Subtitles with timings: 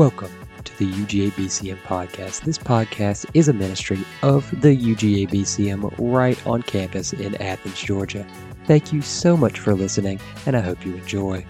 [0.00, 0.32] Welcome
[0.64, 2.40] to the UGA BCM podcast.
[2.44, 8.26] This podcast is a ministry of the UGA BCM right on campus in Athens, Georgia.
[8.64, 11.44] Thank you so much for listening, and I hope you enjoy.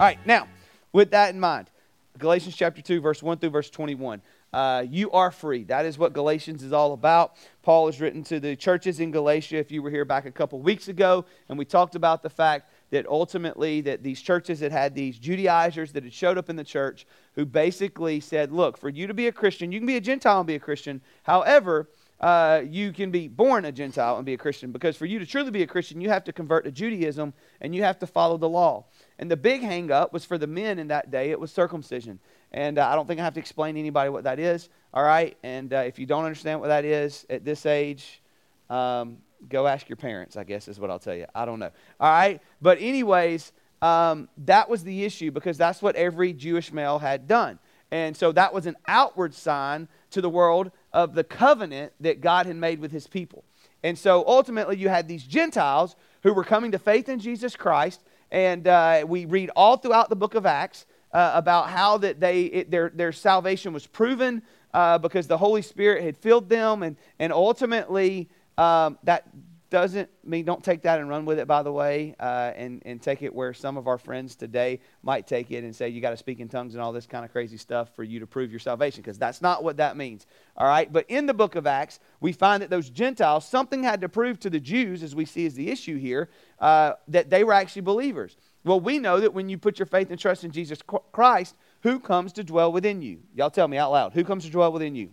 [0.00, 0.48] All right, now,
[0.94, 1.70] with that in mind,
[2.16, 4.22] Galatians chapter 2, verse 1 through verse 21.
[4.50, 5.64] Uh, you are free.
[5.64, 7.36] That is what Galatians is all about.
[7.62, 9.58] Paul has written to the churches in Galatia.
[9.58, 12.70] If you were here back a couple weeks ago, and we talked about the fact
[12.90, 16.64] that ultimately that these churches that had these Judaizers that had showed up in the
[16.64, 20.00] church who basically said, look, for you to be a Christian, you can be a
[20.00, 21.00] Gentile and be a Christian.
[21.22, 21.88] However,
[22.20, 25.26] uh, you can be born a Gentile and be a Christian because for you to
[25.26, 28.36] truly be a Christian, you have to convert to Judaism and you have to follow
[28.36, 28.86] the law.
[29.18, 32.18] And the big hang up was for the men in that day, it was circumcision.
[32.52, 35.04] And uh, I don't think I have to explain to anybody what that is, all
[35.04, 35.36] right?
[35.42, 38.22] And uh, if you don't understand what that is at this age,
[38.70, 39.18] um,
[39.48, 41.26] go ask your parents, I guess is what I'll tell you.
[41.34, 41.70] I don't know.
[42.00, 42.40] All right?
[42.60, 47.58] But, anyways, um, that was the issue because that's what every Jewish male had done.
[47.90, 52.46] And so that was an outward sign to the world of the covenant that God
[52.46, 53.44] had made with his people.
[53.82, 58.02] And so ultimately, you had these Gentiles who were coming to faith in Jesus Christ.
[58.30, 62.42] And uh, we read all throughout the book of Acts uh, about how that they,
[62.44, 64.42] it, their, their salvation was proven
[64.74, 66.82] uh, because the Holy Spirit had filled them.
[66.82, 69.28] And, and ultimately, um, that
[69.70, 73.02] doesn't mean don't take that and run with it, by the way, uh, and, and
[73.02, 76.10] take it where some of our friends today might take it and say you got
[76.10, 78.50] to speak in tongues and all this kind of crazy stuff for you to prove
[78.50, 80.26] your salvation, because that's not what that means.
[80.56, 80.90] All right?
[80.90, 84.40] But in the book of Acts, we find that those Gentiles, something had to prove
[84.40, 87.82] to the Jews, as we see is the issue here, uh, that they were actually
[87.82, 88.38] believers.
[88.64, 90.80] Well, we know that when you put your faith and trust in Jesus
[91.12, 93.20] Christ, who comes to dwell within you?
[93.34, 94.14] Y'all tell me out loud.
[94.14, 95.10] Who comes to dwell within you?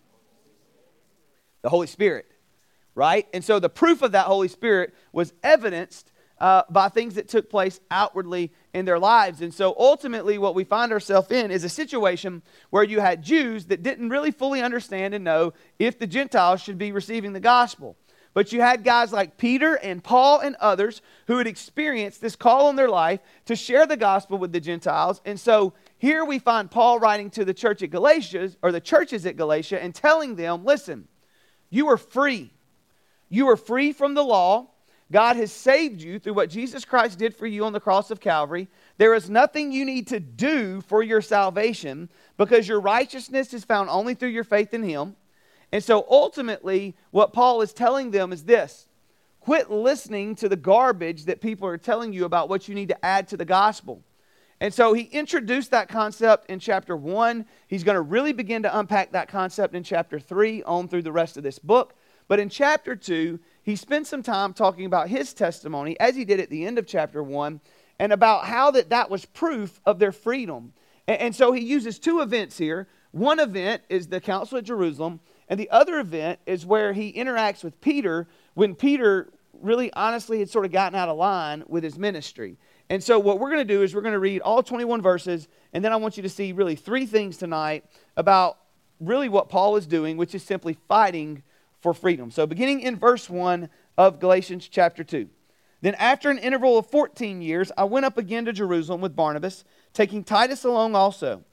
[1.62, 2.26] The Holy Spirit
[2.96, 3.28] right?
[3.34, 7.50] And so the proof of that Holy Spirit was evidenced uh, by things that took
[7.50, 9.42] place outwardly in their lives.
[9.42, 13.66] And so ultimately, what we find ourselves in is a situation where you had Jews
[13.68, 17.96] that didn't really fully understand and know if the Gentiles should be receiving the gospel.
[18.34, 22.68] But you had guys like Peter and Paul and others who had experienced this call
[22.68, 25.22] on their life to share the gospel with the Gentiles.
[25.24, 29.26] And so here we find Paul writing to the church at Galatia, or the churches
[29.26, 31.08] at Galatia, and telling them, listen,
[31.70, 32.52] you are free.
[33.36, 34.68] You are free from the law.
[35.12, 38.22] God has saved you through what Jesus Christ did for you on the cross of
[38.22, 38.70] Calvary.
[38.98, 42.08] There is nothing you need to do for your salvation
[42.38, 45.18] because your righteousness is found only through your faith in Him.
[45.74, 48.88] And so ultimately, what Paul is telling them is this
[49.42, 53.06] quit listening to the garbage that people are telling you about what you need to
[53.06, 54.02] add to the gospel.
[54.62, 57.46] And so he introduced that concept in chapter 1.
[57.68, 61.12] He's going to really begin to unpack that concept in chapter 3 on through the
[61.12, 61.96] rest of this book.
[62.28, 66.40] But in chapter 2, he spent some time talking about his testimony, as he did
[66.40, 67.60] at the end of chapter 1,
[68.00, 70.74] and about how that, that was proof of their freedom.
[71.08, 72.88] And, and so he uses two events here.
[73.12, 77.64] One event is the council at Jerusalem, and the other event is where he interacts
[77.64, 79.32] with Peter when Peter
[79.62, 82.58] really honestly had sort of gotten out of line with his ministry.
[82.90, 85.48] And so, what we're going to do is we're going to read all 21 verses,
[85.74, 87.86] and then I want you to see really three things tonight
[88.16, 88.58] about
[89.00, 91.42] really what Paul is doing, which is simply fighting
[91.86, 92.32] for freedom.
[92.32, 95.30] So, beginning in verse 1 of Galatians chapter 2.
[95.82, 99.64] Then, after an interval of 14 years, I went up again to Jerusalem with Barnabas,
[99.94, 101.44] taking Titus along also.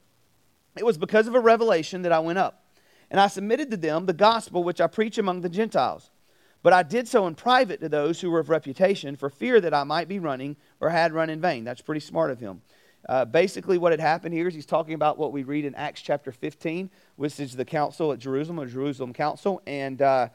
[0.75, 2.65] It was because of a revelation that I went up.
[3.11, 6.09] And I submitted to them the gospel which I preach among the Gentiles.
[6.63, 9.75] But I did so in private to those who were of reputation, for fear that
[9.75, 11.63] I might be running or had run in vain.
[11.63, 12.63] That's pretty smart of him.
[13.09, 16.01] Uh, basically, what had happened here is he's talking about what we read in Acts
[16.01, 19.61] chapter 15, which is the council at Jerusalem, a Jerusalem council.
[19.67, 20.29] And uh,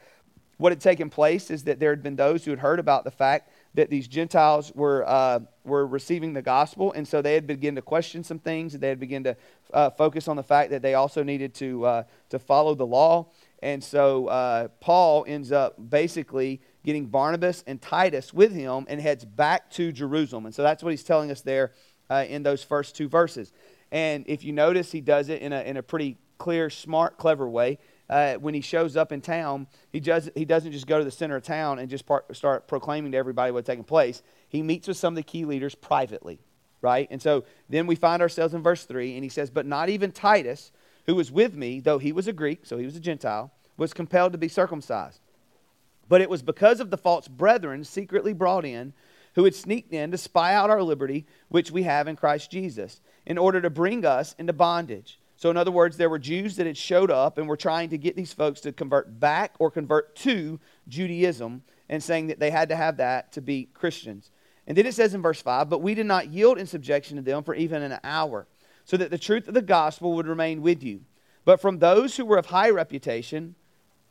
[0.58, 3.10] what had taken place is that there had been those who had heard about the
[3.10, 6.92] fact that these Gentiles were, uh, were receiving the gospel.
[6.92, 8.74] And so they had begun to question some things.
[8.74, 9.36] And they had begun to
[9.72, 13.30] uh, focus on the fact that they also needed to, uh, to follow the law.
[13.62, 19.24] And so uh, Paul ends up basically getting Barnabas and Titus with him and heads
[19.24, 20.46] back to Jerusalem.
[20.46, 21.72] And so that's what he's telling us there
[22.10, 23.52] uh, in those first two verses.
[23.90, 27.48] And if you notice, he does it in a, in a pretty clear, smart, clever
[27.48, 27.78] way.
[28.08, 31.10] Uh, when he shows up in town, he, does, he doesn't just go to the
[31.10, 34.22] center of town and just part, start proclaiming to everybody what's taking place.
[34.48, 36.40] He meets with some of the key leaders privately,
[36.80, 37.06] right?
[37.10, 40.12] And so then we find ourselves in verse 3, and he says, But not even
[40.12, 40.72] Titus,
[41.04, 43.92] who was with me, though he was a Greek, so he was a Gentile, was
[43.92, 45.20] compelled to be circumcised.
[46.08, 48.94] But it was because of the false brethren secretly brought in
[49.38, 53.00] who had sneaked in to spy out our liberty, which we have in Christ Jesus,
[53.24, 55.20] in order to bring us into bondage.
[55.36, 57.98] So, in other words, there were Jews that had showed up and were trying to
[57.98, 60.58] get these folks to convert back or convert to
[60.88, 64.32] Judaism and saying that they had to have that to be Christians.
[64.66, 67.22] And then it says in verse 5 But we did not yield in subjection to
[67.22, 68.48] them for even an hour
[68.86, 71.02] so that the truth of the gospel would remain with you.
[71.44, 73.54] But from those who were of high reputation,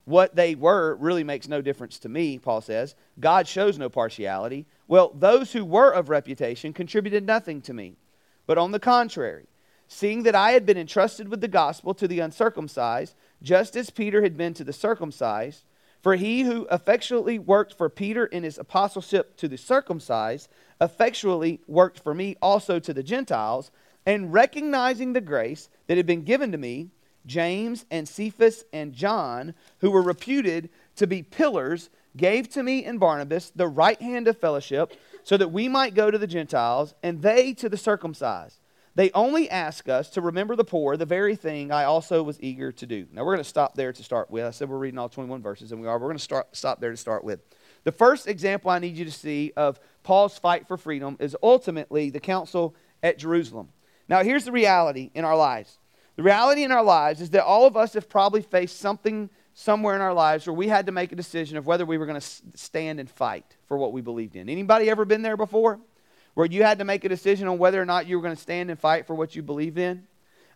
[0.08, 2.96] what they were really makes no difference to me, Paul says.
[3.20, 4.66] God shows no partiality.
[4.88, 7.98] Well, those who were of reputation contributed nothing to me.
[8.46, 9.48] But on the contrary,
[9.90, 14.22] seeing that I had been entrusted with the gospel to the uncircumcised, just as Peter
[14.22, 15.66] had been to the circumcised,
[16.02, 20.48] for he who effectually worked for Peter in his apostleship to the circumcised,
[20.80, 23.72] effectually worked for me also to the Gentiles,
[24.06, 26.92] and recognizing the grace that had been given to me,
[27.28, 33.00] James and Cephas and John, who were reputed to be pillars, gave to me and
[33.00, 34.94] Barnabas the right hand of fellowship,
[35.24, 38.60] so that we might go to the Gentiles, and they to the circumcised.
[38.96, 42.72] They only ask us to remember the poor, the very thing I also was eager
[42.72, 43.06] to do.
[43.12, 44.44] Now, we're going to stop there to start with.
[44.44, 46.00] I said we're reading all 21 verses, and we are.
[46.00, 47.42] We're going to start, stop there to start with.
[47.84, 52.10] The first example I need you to see of Paul's fight for freedom is ultimately
[52.10, 53.70] the council at Jerusalem.
[54.10, 55.78] Now, here's the reality in our lives
[56.18, 59.96] the reality in our lives is that all of us have probably faced something somewhere
[59.96, 62.20] in our lives where we had to make a decision of whether we were going
[62.20, 64.50] to stand and fight for what we believed in.
[64.50, 65.80] Anybody ever been there before?
[66.38, 68.40] where you had to make a decision on whether or not you were going to
[68.40, 70.06] stand and fight for what you believed in.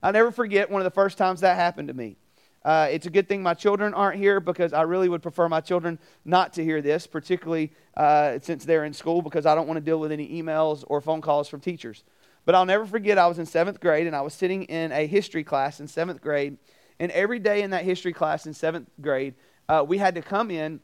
[0.03, 2.17] I'll never forget one of the first times that happened to me.
[2.63, 5.59] Uh, it's a good thing my children aren't here because I really would prefer my
[5.59, 9.77] children not to hear this, particularly uh, since they're in school, because I don't want
[9.77, 12.03] to deal with any emails or phone calls from teachers.
[12.45, 15.05] But I'll never forget, I was in seventh grade and I was sitting in a
[15.05, 16.57] history class in seventh grade.
[16.99, 19.35] And every day in that history class in seventh grade,
[19.69, 20.79] uh, we had to come in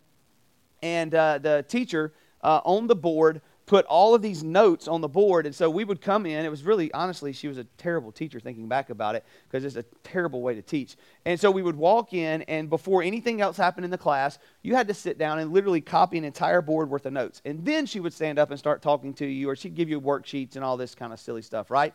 [0.82, 2.14] and uh, the teacher
[2.44, 5.46] uh, on the board put all of these notes on the board.
[5.46, 6.44] And so we would come in.
[6.44, 9.76] It was really, honestly, she was a terrible teacher thinking back about it because it's
[9.76, 10.96] a terrible way to teach.
[11.26, 14.74] And so we would walk in, and before anything else happened in the class, you
[14.74, 17.42] had to sit down and literally copy an entire board worth of notes.
[17.44, 20.00] And then she would stand up and start talking to you, or she'd give you
[20.00, 21.94] worksheets and all this kind of silly stuff, right?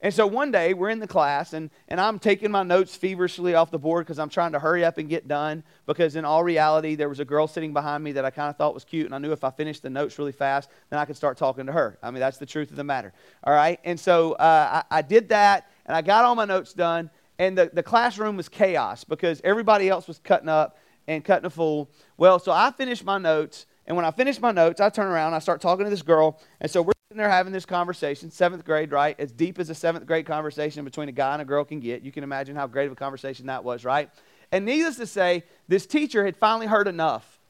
[0.00, 3.56] And so one day we're in the class, and, and I'm taking my notes feverishly
[3.56, 5.64] off the board because I'm trying to hurry up and get done.
[5.86, 8.56] Because in all reality, there was a girl sitting behind me that I kind of
[8.56, 11.04] thought was cute, and I knew if I finished the notes really fast, then I
[11.04, 11.98] could start talking to her.
[12.00, 13.12] I mean, that's the truth of the matter.
[13.42, 13.80] All right?
[13.82, 17.10] And so uh, I, I did that, and I got all my notes done,
[17.40, 20.78] and the, the classroom was chaos because everybody else was cutting up
[21.08, 21.90] and cutting a fool.
[22.16, 25.34] Well, so I finished my notes, and when I finished my notes, I turn around,
[25.34, 28.66] I start talking to this girl, and so we're sitting there having this conversation, seventh
[28.66, 29.18] grade, right?
[29.18, 32.02] As deep as a seventh grade conversation between a guy and a girl can get.
[32.02, 34.10] You can imagine how great of a conversation that was, right?
[34.52, 37.40] And needless to say, this teacher had finally heard enough.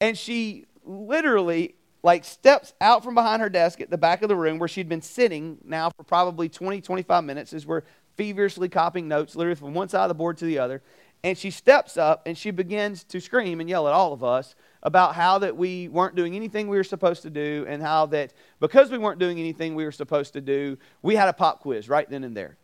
[0.00, 4.34] And she literally like steps out from behind her desk at the back of the
[4.34, 7.82] room where she'd been sitting now for probably 20, 25 minutes as we're
[8.16, 10.82] feverishly copying notes, literally from one side of the board to the other.
[11.22, 14.56] And she steps up and she begins to scream and yell at all of us
[14.84, 18.32] about how that we weren't doing anything we were supposed to do and how that
[18.60, 21.88] because we weren't doing anything we were supposed to do, we had a pop quiz
[21.88, 22.56] right then and there.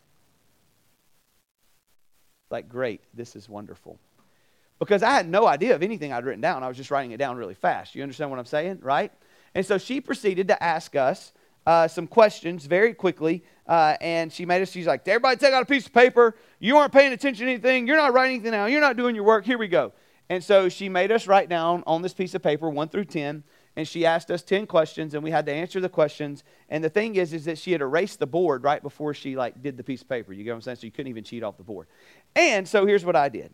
[2.51, 3.97] Like, great, this is wonderful.
[4.77, 6.63] Because I had no idea of anything I'd written down.
[6.63, 7.95] I was just writing it down really fast.
[7.95, 9.11] You understand what I'm saying, right?
[9.55, 11.33] And so she proceeded to ask us
[11.65, 13.43] uh, some questions very quickly.
[13.67, 16.35] Uh, and she made us, she's like, everybody take out a piece of paper.
[16.59, 17.87] You aren't paying attention to anything.
[17.87, 18.71] You're not writing anything down.
[18.71, 19.45] You're not doing your work.
[19.45, 19.93] Here we go.
[20.29, 23.43] And so she made us write down on this piece of paper, 1 through 10,
[23.75, 26.43] and she asked us 10 questions, and we had to answer the questions.
[26.69, 29.61] And the thing is, is that she had erased the board right before she, like,
[29.61, 30.33] did the piece of paper.
[30.33, 30.77] You get what I'm saying?
[30.77, 31.87] So you couldn't even cheat off the board.
[32.35, 33.53] And so here's what I did.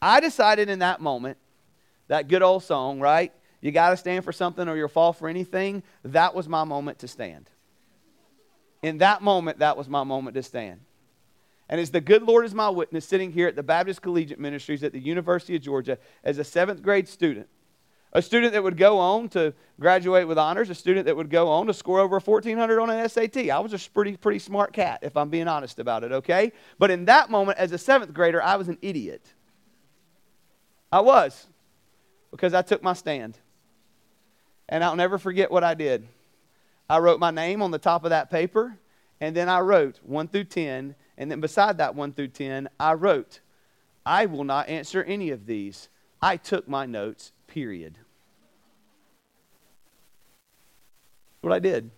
[0.00, 1.38] I decided in that moment,
[2.08, 3.32] that good old song, right?
[3.60, 5.82] You got to stand for something or you'll fall for anything.
[6.02, 7.48] That was my moment to stand.
[8.82, 10.80] In that moment, that was my moment to stand.
[11.68, 14.84] And as the good Lord is my witness, sitting here at the Baptist Collegiate Ministries
[14.84, 17.48] at the University of Georgia as a seventh grade student,
[18.12, 21.48] a student that would go on to graduate with honors, a student that would go
[21.48, 23.50] on to score over 1400 on an SAT.
[23.50, 26.52] I was a pretty, pretty smart cat, if I'm being honest about it, okay?
[26.78, 29.26] But in that moment, as a seventh grader, I was an idiot.
[30.92, 31.48] I was,
[32.30, 33.36] because I took my stand.
[34.68, 36.06] And I'll never forget what I did.
[36.88, 38.78] I wrote my name on the top of that paper,
[39.20, 42.94] and then I wrote 1 through 10 and then beside that 1 through 10, I
[42.94, 43.40] wrote,
[44.04, 45.88] I will not answer any of these.
[46.20, 47.98] I took my notes, period.
[51.44, 51.90] what I did.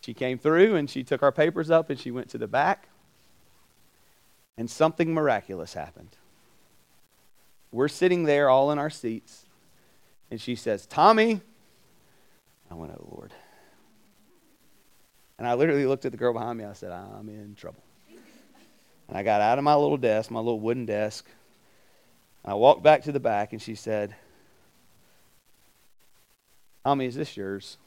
[0.00, 2.88] She came through and she took our papers up and she went to the back.
[4.58, 6.16] And something miraculous happened.
[7.72, 9.46] We're sitting there all in our seats.
[10.30, 11.40] And she says, Tommy.
[12.70, 13.32] I went, oh, Lord.
[15.38, 16.64] And I literally looked at the girl behind me.
[16.64, 17.82] I said, I'm in trouble.
[19.08, 21.26] And I got out of my little desk, my little wooden desk.
[22.44, 24.14] And I walked back to the back, and she said,
[26.84, 27.78] Tommy, is this yours?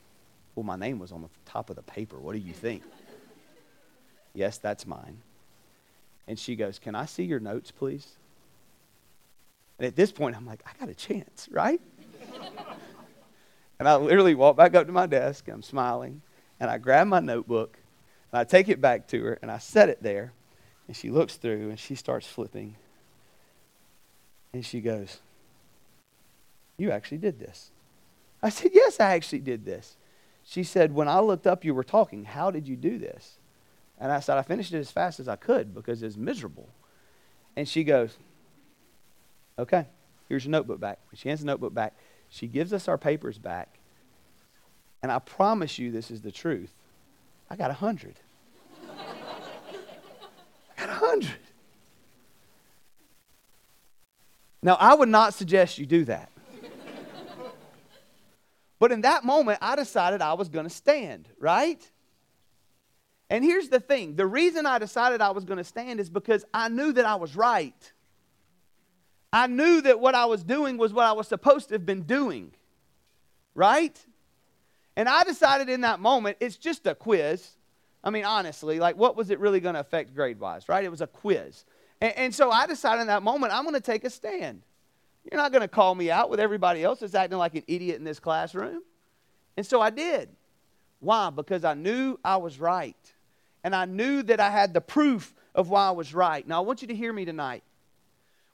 [0.56, 2.18] Well, my name was on the top of the paper.
[2.18, 2.84] What do you think?
[4.34, 5.20] yes, that's mine.
[6.27, 8.08] And she goes, Can I see your notes, please?
[9.80, 11.80] And at this point, I'm like, I got a chance, right?
[13.80, 15.48] and I literally walk back up to my desk.
[15.48, 16.22] I'm smiling.
[16.60, 17.78] And I grab my notebook.
[18.32, 19.40] And I take it back to her.
[19.42, 20.34] And I set it there.
[20.88, 22.76] And she looks through and she starts flipping.
[24.54, 25.20] And she goes,
[26.78, 27.72] You actually did this.
[28.42, 29.98] I said, Yes, I actually did this.
[30.44, 32.24] She said, When I looked up, you were talking.
[32.24, 33.38] How did you do this?
[34.00, 36.70] And I said, I finished it as fast as I could because it's miserable.
[37.56, 38.18] And she goes,
[39.60, 39.88] Okay,
[40.30, 41.00] here's your notebook back.
[41.16, 41.96] She hands the notebook back.
[42.30, 43.80] She gives us our papers back.
[45.01, 46.74] And I promise you this is the truth.
[47.50, 48.16] I got a hundred.
[48.89, 51.38] I got a hundred.
[54.62, 56.32] Now, I would not suggest you do that.
[58.80, 61.89] but in that moment, I decided I was going to stand, right?
[63.30, 66.46] And here's the thing the reason I decided I was going to stand is because
[66.54, 67.94] I knew that I was right.
[69.32, 72.04] I knew that what I was doing was what I was supposed to have been
[72.04, 72.54] doing,
[73.54, 73.98] right?
[74.98, 77.51] And I decided in that moment, it's just a quiz.
[78.04, 80.84] I mean, honestly, like what was it really going to affect grade wise, right?
[80.84, 81.66] It was a quiz.
[82.01, 84.63] And, and so I decided in that moment, I'm going to take a stand.
[85.24, 88.00] You're not going to call me out with everybody else that's acting like an idiot
[88.00, 88.82] in this classroom.
[89.56, 90.30] And so I did.
[91.00, 91.30] Why?
[91.30, 92.96] Because I knew I was right
[93.63, 96.48] and I knew that I had the proof of why I was right.
[96.48, 97.63] Now, I want you to hear me tonight.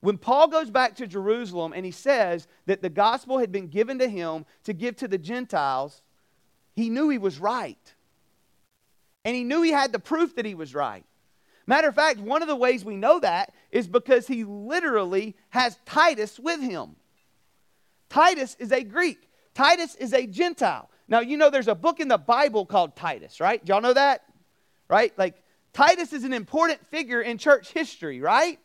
[0.02, 4.00] When Paul goes back to Jerusalem and he says that the gospel had been given
[4.00, 6.02] to him to give to the Gentiles,
[6.76, 7.78] he knew he was right.
[9.26, 11.06] And he knew he had the proof that he was right.
[11.66, 15.78] Matter of fact, one of the ways we know that is because he literally has
[15.86, 16.96] Titus with him.
[18.10, 20.90] Titus is a Greek, Titus is a Gentile.
[21.08, 23.62] Now, you know there's a book in the Bible called Titus, right?
[23.68, 24.24] Y'all know that?
[24.94, 25.12] right?
[25.18, 25.42] Like
[25.74, 28.60] Titus is an important figure in church history, right?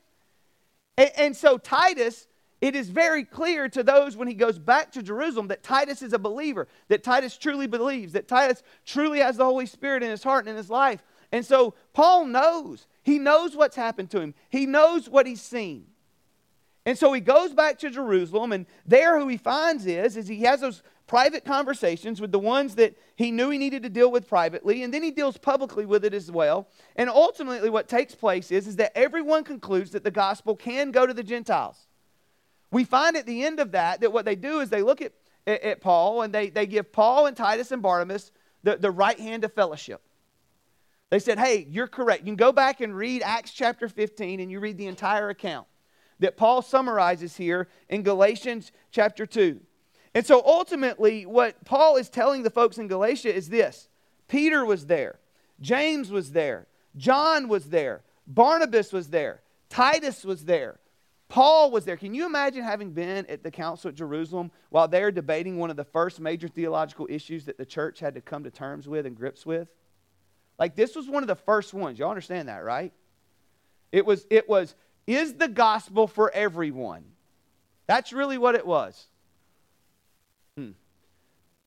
[0.96, 2.26] And, and, so Titus,
[2.60, 6.12] it is very clear to those when he goes back to Jerusalem that Titus is
[6.12, 10.24] a believer, that Titus truly believes, that Titus truly has the Holy Spirit in his
[10.24, 11.02] heart and in his life.
[11.30, 12.86] And so Paul knows.
[13.02, 14.34] He knows what's happened to him.
[14.48, 15.86] He knows what he's seen.
[16.84, 20.42] And so he goes back to Jerusalem, and there who he finds is, is he
[20.42, 24.28] has those private conversations with the ones that he knew he needed to deal with
[24.28, 26.66] privately, and then he deals publicly with it as well.
[26.96, 31.06] And ultimately, what takes place is, is that everyone concludes that the gospel can go
[31.06, 31.87] to the Gentiles.
[32.70, 35.12] We find at the end of that that what they do is they look at,
[35.46, 38.30] at, at Paul and they, they give Paul and Titus and Barnabas
[38.62, 40.02] the, the right hand of fellowship.
[41.10, 42.20] They said, Hey, you're correct.
[42.20, 45.66] You can go back and read Acts chapter 15 and you read the entire account
[46.18, 49.60] that Paul summarizes here in Galatians chapter 2.
[50.14, 53.88] And so ultimately, what Paul is telling the folks in Galatia is this
[54.26, 55.18] Peter was there,
[55.60, 60.80] James was there, John was there, Barnabas was there, Titus was there.
[61.28, 61.96] Paul was there.
[61.96, 65.76] Can you imagine having been at the council at Jerusalem while they're debating one of
[65.76, 69.14] the first major theological issues that the church had to come to terms with and
[69.14, 69.68] grips with?
[70.58, 71.98] Like this was one of the first ones.
[71.98, 72.92] Y'all understand that, right?
[73.92, 74.74] It was it was
[75.06, 77.04] is the gospel for everyone?
[77.86, 79.06] That's really what it was.
[80.56, 80.72] Hmm.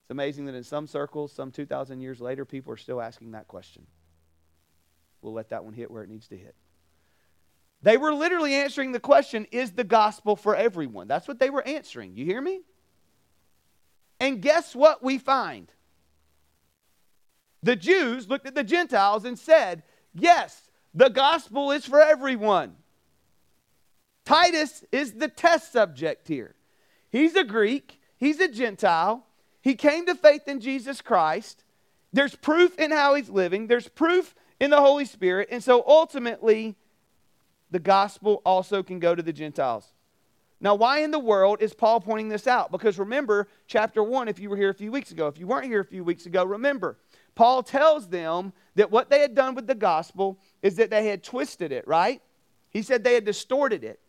[0.03, 3.47] It's amazing that in some circles, some 2,000 years later, people are still asking that
[3.47, 3.87] question.
[5.21, 6.55] We'll let that one hit where it needs to hit.
[7.83, 11.07] They were literally answering the question Is the gospel for everyone?
[11.07, 12.15] That's what they were answering.
[12.15, 12.61] You hear me?
[14.19, 15.71] And guess what we find?
[17.63, 19.83] The Jews looked at the Gentiles and said,
[20.13, 22.75] Yes, the gospel is for everyone.
[24.25, 26.55] Titus is the test subject here.
[27.09, 29.25] He's a Greek, He's a Gentile.
[29.61, 31.63] He came to faith in Jesus Christ.
[32.13, 35.49] There's proof in how he's living, there's proof in the Holy Spirit.
[35.51, 36.75] And so ultimately,
[37.71, 39.93] the gospel also can go to the Gentiles.
[40.59, 42.71] Now, why in the world is Paul pointing this out?
[42.71, 45.65] Because remember, chapter 1, if you were here a few weeks ago, if you weren't
[45.65, 46.97] here a few weeks ago, remember,
[47.33, 51.23] Paul tells them that what they had done with the gospel is that they had
[51.23, 52.21] twisted it, right?
[52.69, 53.99] He said they had distorted it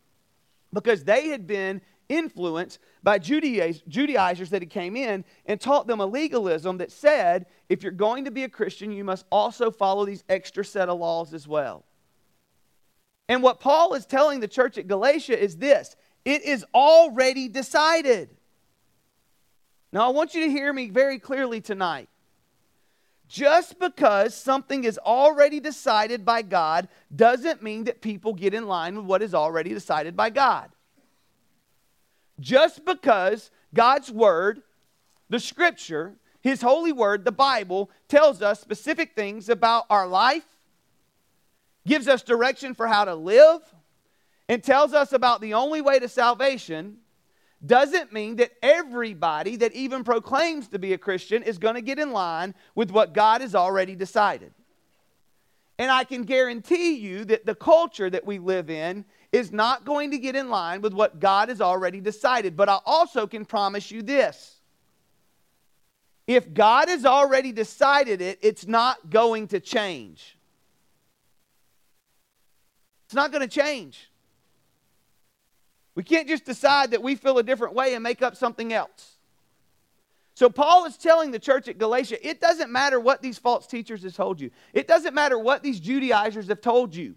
[0.75, 6.07] because they had been influenced by Judaizers that had came in and taught them a
[6.07, 10.23] legalism that said if you're going to be a Christian, you must also follow these
[10.29, 11.87] extra set of laws as well.
[13.29, 18.31] And what Paul is telling the church at Galatia is this it is already decided.
[19.93, 22.09] Now, I want you to hear me very clearly tonight.
[23.29, 28.97] Just because something is already decided by God doesn't mean that people get in line
[28.97, 30.71] with what is already decided by God
[32.43, 34.63] just because God's word,
[35.31, 40.45] the scripture, His holy word, the Bible, tells us specific things about our life,
[41.87, 43.61] gives us direction for how to live,
[44.49, 46.99] and tells us about the only way to salvation,
[47.65, 51.99] doesn't mean that everybody that even proclaims to be a Christian is going to get
[51.99, 54.53] in line with what God has already decided.
[55.79, 60.11] And I can guarantee you that the culture that we live in is not going
[60.11, 62.57] to get in line with what God has already decided.
[62.57, 64.61] But I also can promise you this
[66.27, 70.37] if God has already decided it, it's not going to change.
[73.13, 74.11] It's not going to change.
[75.95, 79.19] We can't just decide that we feel a different way and make up something else.
[80.33, 84.03] So Paul is telling the church at Galatia, it doesn't matter what these false teachers
[84.05, 84.51] have told you.
[84.73, 87.17] It doesn't matter what these Judaizers have told you.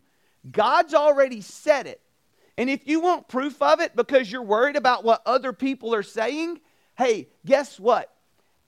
[0.52, 2.02] God's already said it.
[2.58, 6.04] And if you want proof of it because you're worried about what other people are
[6.04, 6.60] saying,
[6.98, 8.14] hey, guess what?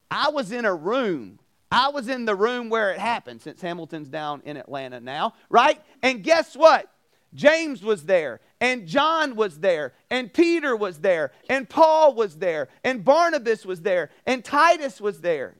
[0.10, 1.40] I was in a room.
[1.70, 5.82] I was in the room where it happened since Hamilton's down in Atlanta now, right?
[6.02, 6.90] And guess what?
[7.34, 12.70] James was there, and John was there, and Peter was there, and Paul was there,
[12.84, 15.58] and Barnabas was there, and Titus was there.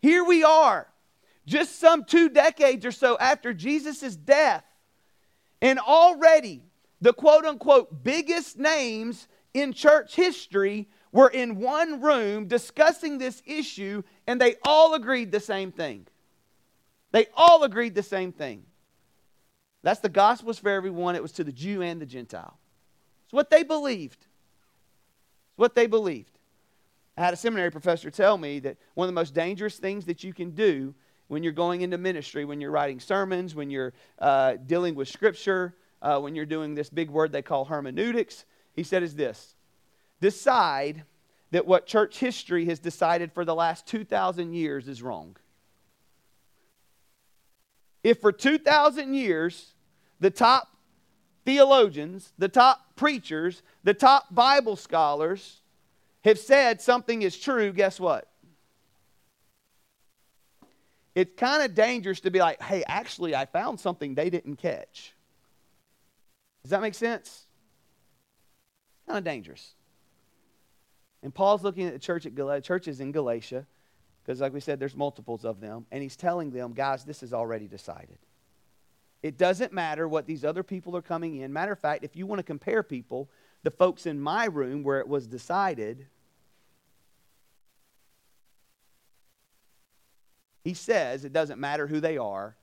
[0.00, 0.88] Here we are,
[1.46, 4.64] just some two decades or so after Jesus' death,
[5.60, 6.62] and already
[7.00, 14.02] the quote unquote biggest names in church history were in one room discussing this issue,
[14.26, 16.06] and they all agreed the same thing.
[17.12, 18.64] They all agreed the same thing.
[19.82, 21.16] That's the gospel for everyone.
[21.16, 22.58] It was to the Jew and the Gentile.
[23.24, 24.20] It's what they believed.
[24.20, 26.38] It's what they believed.
[27.16, 30.24] I had a seminary professor tell me that one of the most dangerous things that
[30.24, 30.94] you can do
[31.28, 35.74] when you're going into ministry, when you're writing sermons, when you're uh, dealing with scripture,
[36.00, 39.54] uh, when you're doing this big word they call hermeneutics, he said is this
[40.20, 41.04] decide
[41.50, 45.36] that what church history has decided for the last 2,000 years is wrong.
[48.02, 49.71] If for 2,000 years
[50.22, 50.68] the top
[51.44, 55.60] theologians, the top preachers, the top Bible scholars
[56.24, 58.28] have said something is true, guess what?
[61.16, 65.12] It's kind of dangerous to be like, hey, actually, I found something they didn't catch.
[66.62, 67.44] Does that make sense?
[69.08, 69.74] Kind of dangerous.
[71.24, 73.66] And Paul's looking at the church at Gal- churches in Galatia,
[74.22, 77.32] because like we said, there's multiples of them, and he's telling them, guys, this is
[77.34, 78.18] already decided.
[79.22, 81.52] It doesn't matter what these other people are coming in.
[81.52, 83.30] Matter of fact, if you want to compare people,
[83.62, 86.06] the folks in my room where it was decided,
[90.64, 92.56] he says it doesn't matter who they are.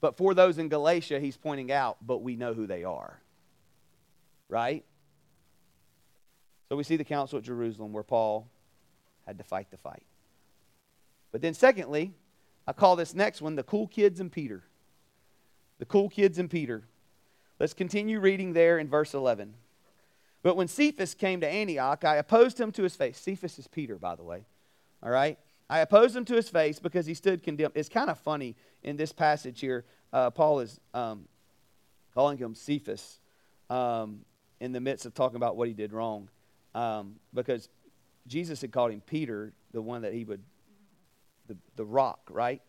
[0.00, 3.20] But for those in Galatia, he's pointing out, but we know who they are.
[4.48, 4.84] Right?
[6.68, 8.48] So we see the council at Jerusalem where Paul
[9.24, 10.02] had to fight the fight.
[11.30, 12.12] But then, secondly,
[12.66, 14.64] I call this next one the cool kids and Peter
[15.82, 16.84] the cool kids and Peter.
[17.58, 19.54] Let's continue reading there in verse 11.
[20.44, 23.18] But when Cephas came to Antioch, I opposed him to his face.
[23.18, 24.44] Cephas is Peter, by the way.
[25.02, 25.40] All right?
[25.68, 27.72] I opposed him to his face because he stood condemned.
[27.74, 29.84] It's kind of funny in this passage here.
[30.12, 31.26] Uh, Paul is um,
[32.14, 33.18] calling him Cephas
[33.68, 34.20] um,
[34.60, 36.28] in the midst of talking about what he did wrong
[36.76, 37.68] um, because
[38.28, 40.44] Jesus had called him Peter, the one that he would,
[41.48, 42.62] the, the rock, right?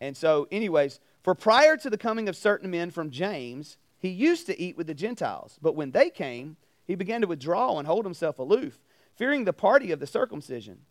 [0.00, 4.46] And so, anyways, for prior to the coming of certain men from James, he used
[4.46, 5.58] to eat with the Gentiles.
[5.60, 8.78] But when they came, he began to withdraw and hold himself aloof,
[9.16, 10.82] fearing the party of the circumcision.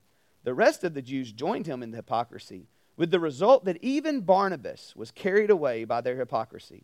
[0.43, 2.67] The rest of the Jews joined him in the hypocrisy,
[2.97, 6.83] with the result that even Barnabas was carried away by their hypocrisy.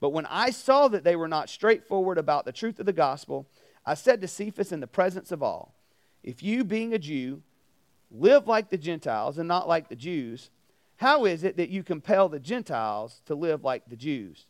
[0.00, 3.46] But when I saw that they were not straightforward about the truth of the gospel,
[3.86, 5.72] I said to Cephas in the presence of all,
[6.24, 7.42] If you, being a Jew,
[8.10, 10.50] live like the Gentiles and not like the Jews,
[10.98, 14.46] how is it that you compel the Gentiles to live like the Jews?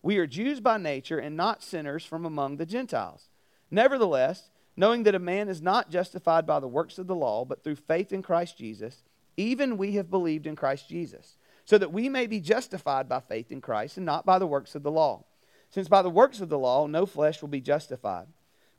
[0.00, 3.28] We are Jews by nature and not sinners from among the Gentiles.
[3.68, 7.64] Nevertheless, knowing that a man is not justified by the works of the law, but
[7.64, 9.02] through faith in Christ Jesus,
[9.36, 13.50] even we have believed in Christ Jesus, so that we may be justified by faith
[13.50, 15.24] in Christ and not by the works of the law.
[15.68, 18.28] Since by the works of the law no flesh will be justified.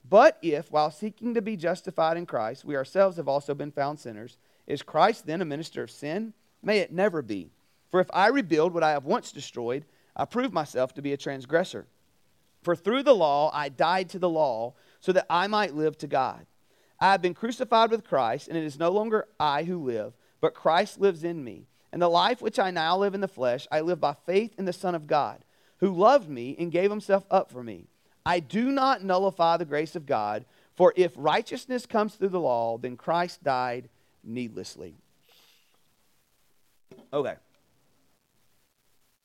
[0.08, 4.00] But if, while seeking to be justified in Christ, we ourselves have also been found
[4.00, 6.34] sinners, is Christ then a minister of sin?
[6.62, 7.52] May it never be.
[7.90, 11.18] For if I rebuild what I have once destroyed, I prove myself to be a
[11.18, 11.88] transgressor.
[12.62, 16.08] For through the law I died to the law, so that I might live to
[16.08, 16.46] God.
[17.00, 20.54] I have been crucified with Christ, and it is no longer I who live, but
[20.54, 21.68] Christ lives in me.
[21.92, 24.66] And the life which I now live in the flesh, I live by faith in
[24.66, 25.44] the Son of God,
[25.78, 27.88] who loved me and gave himself up for me.
[28.26, 30.46] I do not nullify the grace of God,
[30.76, 33.90] for if righteousness comes through the law, then Christ died
[34.24, 34.96] needlessly.
[37.12, 37.36] Okay.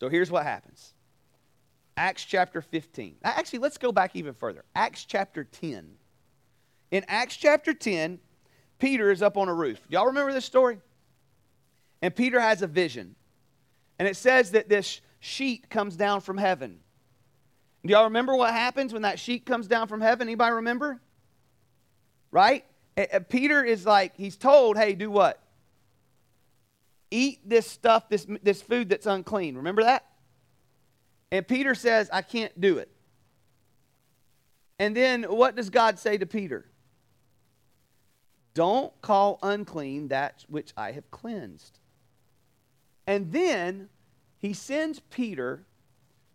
[0.01, 0.92] So here's what happens
[1.97, 3.16] Acts chapter 15.
[3.23, 4.64] Actually, let's go back even further.
[4.75, 5.90] Acts chapter 10.
[6.90, 8.18] In Acts chapter 10,
[8.79, 9.81] Peter is up on a roof.
[9.88, 10.79] Y'all remember this story?
[12.03, 13.14] And Peter has a vision.
[13.99, 16.81] And it says that this sheet comes down from heaven.
[17.87, 20.27] Do y'all remember what happens when that sheet comes down from heaven?
[20.29, 21.01] Anybody remember?
[22.31, 22.64] Right?
[23.29, 25.40] Peter is like, he's told, hey, do what?
[27.14, 29.55] Eat this stuff, this, this food that's unclean.
[29.55, 30.05] Remember that?
[31.31, 32.90] And Peter says, I can't do it.
[34.81, 36.66] And then what does God say to Peter?
[38.53, 41.79] Don't call unclean that which I have cleansed.
[43.07, 43.90] And then
[44.40, 45.62] he sends Peter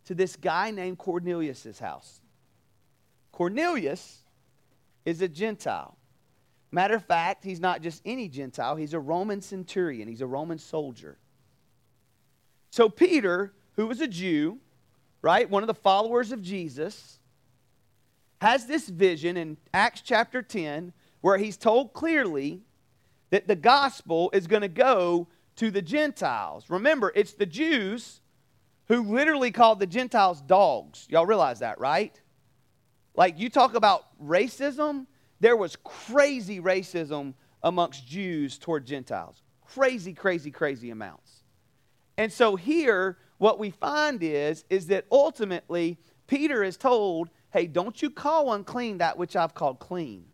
[0.06, 2.22] to this guy named Cornelius' house.
[3.34, 4.20] Cornelius
[5.04, 5.99] is a Gentile.
[6.72, 10.60] Matter of fact, he's not just any Gentile, he's a Roman centurion, he's a Roman
[10.60, 11.18] soldier.
[12.70, 14.60] So, Peter, who was a Jew,
[15.22, 17.20] right, one of the followers of Jesus,
[18.42, 22.62] has this vision in Acts chapter 10 where he's told clearly
[23.32, 25.28] that the gospel is going to go
[25.58, 26.70] to the Gentiles.
[26.70, 28.22] Remember, it's the Jews
[28.88, 31.06] who literally called the Gentiles dogs.
[31.10, 32.20] Y'all realize that, right?
[33.16, 35.06] Like, you talk about racism,
[35.40, 39.42] there was crazy racism amongst Jews toward Gentiles.
[39.74, 41.44] Crazy, crazy, crazy amounts.
[42.18, 45.98] And so here, what we find is, is that ultimately
[46.28, 50.26] Peter is told, hey, don't you call unclean that which I've called clean.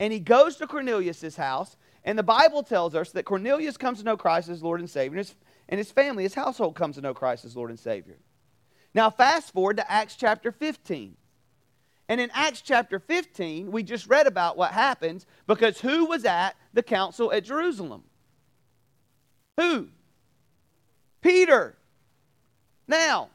[0.00, 4.04] And he goes to Cornelius' house, and the Bible tells us that Cornelius comes to
[4.04, 5.34] know Christ as Lord and Savior, and his,
[5.68, 8.18] and his family, his household comes to know Christ as Lord and Savior.
[8.94, 11.16] Now, fast forward to Acts chapter 15.
[12.08, 16.54] And in Acts chapter 15, we just read about what happens because who was at
[16.72, 18.04] the council at Jerusalem?
[19.56, 19.88] Who?
[21.22, 21.76] Peter.
[22.86, 23.30] Now,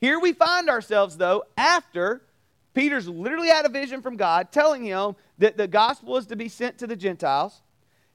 [0.00, 2.22] here we find ourselves, though, after
[2.74, 6.48] Peter's literally had a vision from God telling him that the gospel is to be
[6.48, 7.62] sent to the Gentiles.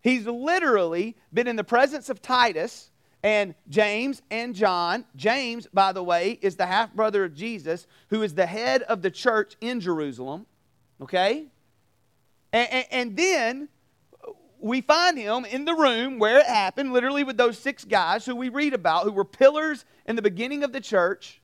[0.01, 2.91] He's literally been in the presence of Titus
[3.23, 5.05] and James and John.
[5.15, 9.01] James, by the way, is the half brother of Jesus, who is the head of
[9.01, 10.45] the church in Jerusalem.
[11.01, 11.45] Okay?
[12.53, 13.69] And, and, and, then
[14.59, 18.35] we find him in the room where it happened, literally with those six guys who
[18.35, 21.41] we read about, who were pillars in the beginning of the church,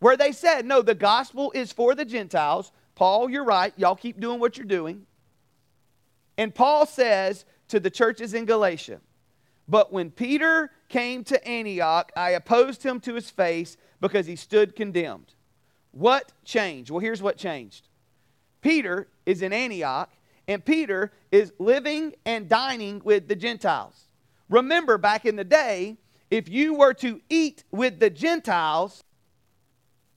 [0.00, 2.72] where they said, No, the gospel is for the Gentiles.
[2.94, 3.72] Paul, you're right.
[3.76, 5.06] Y'all keep doing what you're doing.
[6.36, 9.00] And Paul says to the churches in Galatia,
[9.68, 14.76] but when Peter came to Antioch, I opposed him to his face because he stood
[14.76, 15.34] condemned.
[15.92, 16.90] What changed?
[16.90, 17.88] Well, here's what changed.
[18.60, 20.10] Peter is in Antioch,
[20.46, 24.08] and Peter is living and dining with the Gentiles.
[24.48, 25.96] Remember, back in the day,
[26.30, 29.04] if you were to eat with the Gentiles,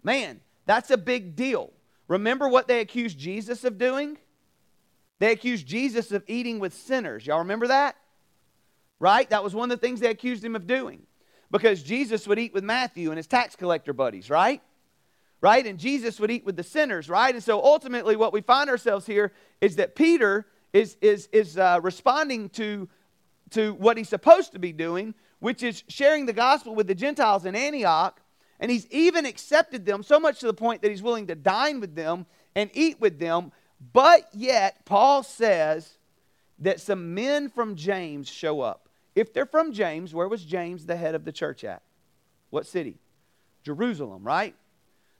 [0.03, 1.71] man, that's a big deal.
[2.07, 4.17] Remember what they accused Jesus of doing?
[5.19, 7.25] They accused Jesus of eating with sinners.
[7.25, 7.95] Y'all remember that?
[8.99, 9.29] Right?
[9.29, 11.03] That was one of the things they accused him of doing.
[11.49, 14.61] Because Jesus would eat with Matthew and his tax collector buddies, right?
[15.39, 15.65] Right?
[15.65, 17.33] And Jesus would eat with the sinners, right?
[17.33, 19.31] And so ultimately, what we find ourselves here
[19.61, 22.89] is that Peter is, is, is uh, responding to,
[23.51, 27.45] to what he's supposed to be doing, which is sharing the gospel with the Gentiles
[27.45, 28.19] in Antioch.
[28.59, 31.79] And he's even accepted them so much to the point that he's willing to dine
[31.79, 33.51] with them and eat with them.
[33.93, 35.97] But yet, Paul says
[36.59, 38.86] that some men from James show up.
[39.17, 41.81] If they're from James, where was James the head of the church at?
[42.51, 42.99] What city?
[43.63, 44.55] Jerusalem, right?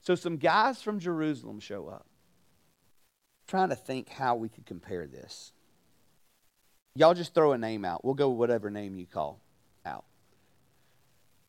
[0.01, 2.05] So some guys from Jerusalem show up.
[2.05, 5.51] I'm trying to think how we could compare this.
[6.93, 8.05] Y'all just throw a name out.
[8.05, 9.41] We'll go with whatever name you call
[9.83, 10.05] out.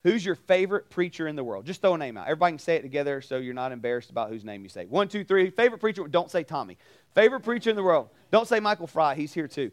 [0.04, 1.66] Who's your favorite preacher in the world?
[1.66, 2.28] Just throw a name out.
[2.28, 4.86] Everybody can say it together so you're not embarrassed about whose name you say.
[4.86, 5.50] One, two, three.
[5.50, 6.08] Favorite preacher.
[6.08, 6.78] Don't say Tommy.
[7.14, 8.08] Favorite preacher in the world.
[8.30, 9.16] Don't say Michael Fry.
[9.16, 9.70] He's here too.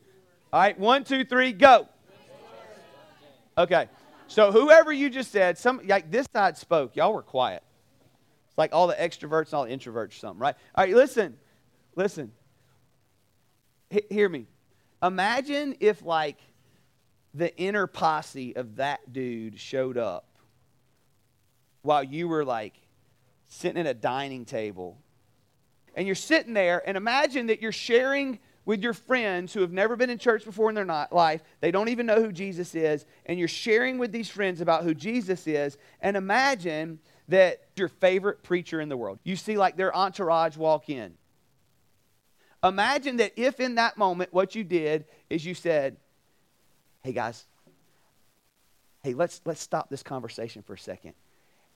[0.52, 0.78] All right.
[0.78, 1.54] One, two, three.
[1.54, 1.88] Go.
[3.58, 3.88] Okay.
[4.28, 6.96] So whoever you just said, some like this side spoke.
[6.96, 7.64] Y'all were quiet.
[8.48, 10.56] It's like all the extroverts and all the introverts something, right?
[10.74, 11.38] All right, listen.
[11.96, 12.32] Listen.
[13.92, 14.48] H- hear me.
[15.04, 16.40] Imagine if like
[17.34, 20.26] the inner posse of that dude showed up
[21.82, 22.74] while you were like
[23.48, 24.98] sitting at a dining table.
[25.98, 29.96] And you're sitting there, and imagine that you're sharing with your friends who have never
[29.96, 31.44] been in church before in their life.
[31.62, 33.06] They don't even know who Jesus is.
[33.26, 35.78] And you're sharing with these friends about who Jesus is.
[36.02, 40.90] And imagine that your favorite preacher in the world, you see like their entourage walk
[40.90, 41.14] in.
[42.64, 45.98] Imagine that if in that moment what you did is you said,
[47.04, 47.46] Hey guys,
[49.04, 51.14] hey, let's, let's stop this conversation for a second.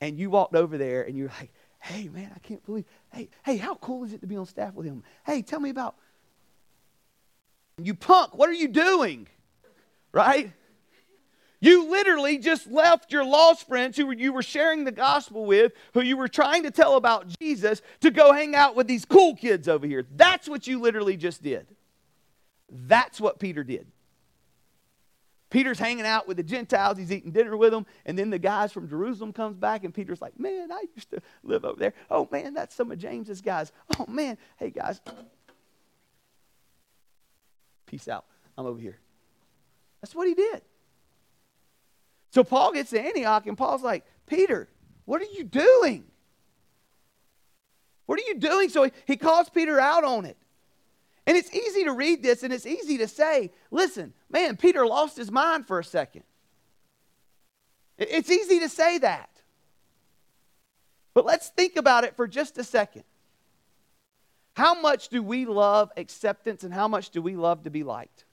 [0.02, 3.58] And you walked over there and you're like, hey, man, I can't believe, hey, hey,
[3.58, 5.04] how cool is it to be on staff with him?
[5.26, 5.96] Hey, tell me about,
[7.86, 9.28] you punk, what are you doing?
[10.12, 10.52] Right?
[11.62, 16.02] You literally just left your lost friends who you were sharing the gospel with, who
[16.02, 19.68] you were trying to tell about Jesus, to go hang out with these cool kids
[19.68, 20.06] over here.
[20.16, 21.68] That's what you literally just did.
[22.72, 23.88] That's what Peter did.
[25.50, 26.98] Peter's hanging out with the Gentiles.
[26.98, 27.86] He's eating dinner with them.
[28.06, 31.22] And then the guys from Jerusalem comes back, and Peter's like, man, I used to
[31.44, 31.94] live over there.
[32.10, 33.72] Oh, man, that's some of James's guys.
[33.98, 34.38] Oh, man.
[34.58, 35.02] Hey, guys.
[37.90, 38.26] Peace out.
[38.56, 39.00] I'm over here.
[40.02, 40.62] That's what he did.
[42.32, 44.70] So Paul gets to Antioch, and Paul's like, Peter,
[45.06, 46.06] what are you doing?
[48.06, 48.70] What are you doing?
[48.70, 50.38] So he, calls Peter out on it.
[51.26, 55.16] And it's easy to read this and it's easy to say, listen, man, Peter lost
[55.16, 56.24] his mind for a second.
[58.00, 59.30] It's easy to say that.
[61.14, 63.04] But let's think about it for just a second.
[64.60, 68.26] How much do we love acceptance and how much do we love to be liked?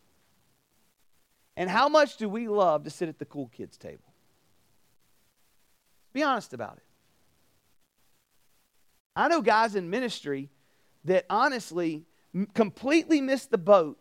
[1.57, 4.13] And how much do we love to sit at the cool kids' table?
[6.13, 6.83] Be honest about it.
[9.15, 10.51] I know guys in ministry
[11.05, 12.07] that honestly
[12.55, 13.97] completely miss the boat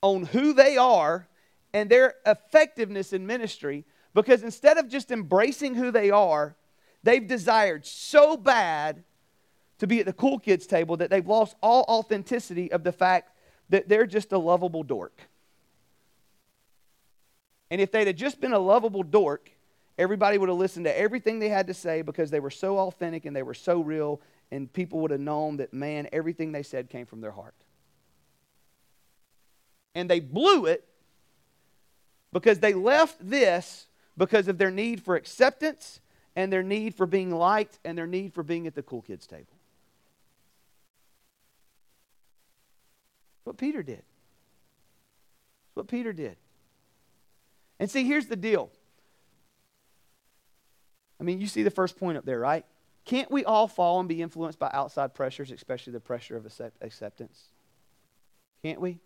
[0.00, 1.28] on who they are
[1.74, 6.56] and their effectiveness in ministry because instead of just embracing who they are,
[7.02, 9.04] they've desired so bad
[9.78, 13.32] to be at the cool kids table that they've lost all authenticity of the fact
[13.68, 15.20] that they're just a lovable dork.
[17.70, 19.50] And if they'd have just been a lovable dork,
[19.98, 23.24] everybody would have listened to everything they had to say because they were so authentic
[23.24, 26.88] and they were so real, and people would have known that, man, everything they said
[26.88, 27.54] came from their heart.
[29.94, 30.84] And they blew it
[32.32, 33.86] because they left this
[34.16, 36.00] because of their need for acceptance
[36.34, 39.26] and their need for being liked and their need for being at the cool kids'
[39.26, 39.57] table.
[43.48, 44.02] What Peter did.
[45.72, 46.36] What Peter did.
[47.80, 48.70] And see, here's the deal.
[51.18, 52.66] I mean, you see the first point up there, right?
[53.06, 56.46] Can't we all fall and be influenced by outside pressures, especially the pressure of
[56.82, 57.44] acceptance?
[58.62, 58.98] Can't we?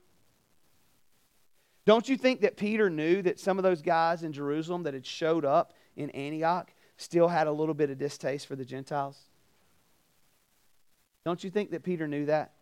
[1.84, 5.06] Don't you think that Peter knew that some of those guys in Jerusalem that had
[5.06, 9.20] showed up in Antioch still had a little bit of distaste for the Gentiles?
[11.24, 12.54] Don't you think that Peter knew that?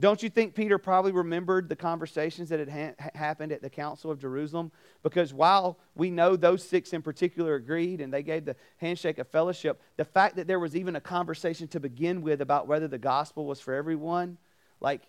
[0.00, 4.10] Don't you think Peter probably remembered the conversations that had ha- happened at the Council
[4.10, 4.72] of Jerusalem?
[5.02, 9.28] Because while we know those six in particular agreed and they gave the handshake of
[9.28, 12.98] fellowship, the fact that there was even a conversation to begin with about whether the
[12.98, 14.38] gospel was for everyone,
[14.80, 15.02] like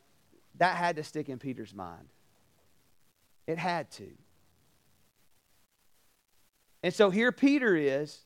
[0.58, 2.10] that had to stick in Peter's mind.
[3.47, 4.10] It had to.
[6.84, 8.25] And so here Peter is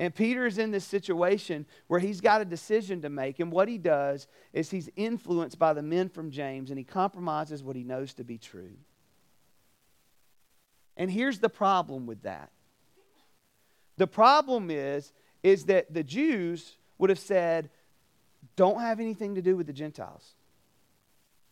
[0.00, 3.38] and Peter is in this situation where he's got a decision to make.
[3.38, 7.62] And what he does is he's influenced by the men from James and he compromises
[7.62, 8.72] what he knows to be true.
[10.96, 12.50] And here's the problem with that.
[13.98, 17.68] The problem is is that the Jews would have said,
[18.56, 20.34] "Don't have anything to do with the Gentiles.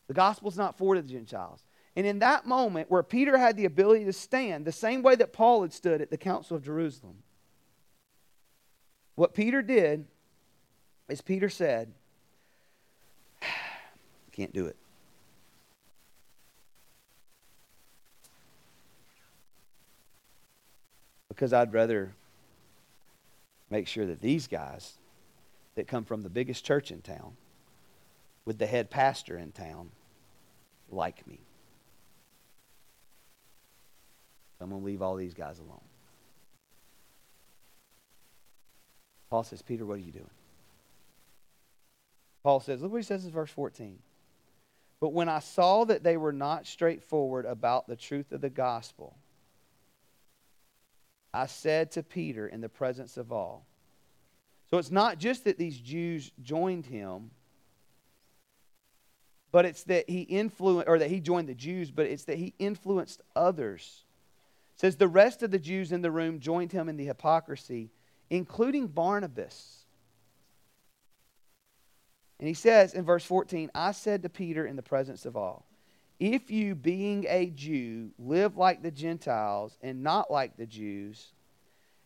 [0.07, 4.07] The gospel's not for the Gentiles." And in that moment where Peter had the ability
[4.07, 7.23] to stand the same way that Paul had stood at the Council of Jerusalem,
[9.19, 10.05] what Peter did
[11.09, 11.91] is Peter said,
[14.33, 14.77] Can't do it.
[21.29, 22.13] Because I'd rather
[23.71, 24.93] make sure that these guys
[25.75, 27.33] that come from the biggest church in town
[28.45, 29.91] with the head pastor in town
[30.93, 31.41] like me.
[34.61, 35.88] I'm going to leave all these guys alone.
[39.31, 40.31] Paul says, Peter, what are you doing?
[42.43, 43.99] Paul says, look what he says in verse 14.
[45.01, 49.17] But when I saw that they were not straightforward about the truth of the gospel,
[51.33, 53.67] I said to Peter in the presence of all.
[54.71, 57.31] So it's not just that these Jews joined him,
[59.51, 62.55] but it's that he influenced, or that he joined the Jews, but it's that he
[62.59, 64.05] influenced others.
[64.75, 67.91] It says the rest of the Jews in the room joined him in the hypocrisy
[68.31, 69.85] including Barnabas.
[72.39, 75.67] And he says in verse 14, I said to Peter in the presence of all,
[76.21, 81.33] if you, being a Jew, live like the Gentiles and not like the Jews,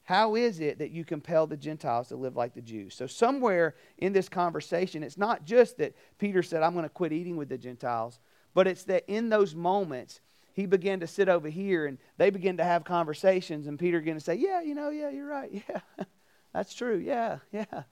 [0.05, 2.95] how is it that you compel the Gentiles to live like the Jews?
[2.95, 7.13] So, somewhere in this conversation, it's not just that Peter said, I'm going to quit
[7.13, 8.19] eating with the Gentiles,
[8.53, 10.21] but it's that in those moments,
[10.53, 14.15] he began to sit over here and they began to have conversations and Peter began
[14.15, 15.51] to say, Yeah, you know, yeah, you're right.
[15.69, 16.05] Yeah,
[16.53, 16.99] that's true.
[16.99, 17.85] Yeah, yeah.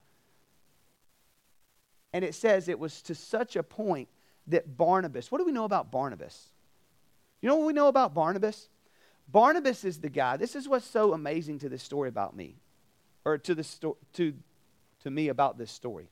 [2.13, 4.09] And it says it was to such a point
[4.49, 6.49] that Barnabas, what do we know about Barnabas?
[7.41, 8.69] You know what we know about Barnabas?
[9.29, 10.37] Barnabas is the guy.
[10.37, 12.57] This is what's so amazing to this story about me,
[13.25, 14.35] or to the sto- to
[15.05, 16.09] to me about this story.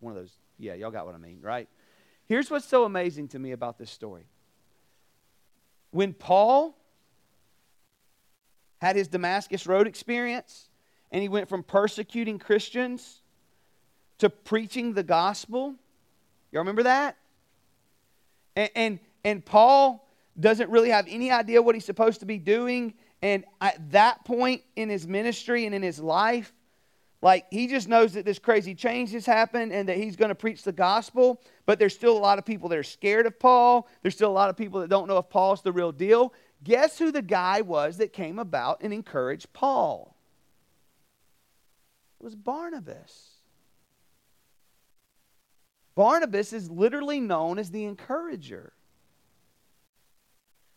[0.00, 1.68] One of those, yeah, y'all got what I mean, right?
[2.26, 4.26] Here's what's so amazing to me about this story.
[5.94, 6.76] When Paul
[8.78, 10.68] had his Damascus Road experience,
[11.12, 13.22] and he went from persecuting Christians
[14.18, 15.76] to preaching the gospel.
[16.50, 17.16] y'all remember that?
[18.56, 20.04] And, and, and Paul
[20.40, 22.94] doesn't really have any idea what he's supposed to be doing.
[23.22, 26.52] And at that point in his ministry and in his life,
[27.24, 30.34] like he just knows that this crazy change has happened and that he's going to
[30.34, 31.40] preach the gospel.
[31.64, 33.88] But there's still a lot of people that are scared of Paul.
[34.02, 36.34] There's still a lot of people that don't know if Paul's the real deal.
[36.62, 40.14] Guess who the guy was that came about and encouraged Paul?
[42.20, 43.30] It was Barnabas.
[45.94, 48.74] Barnabas is literally known as the encourager.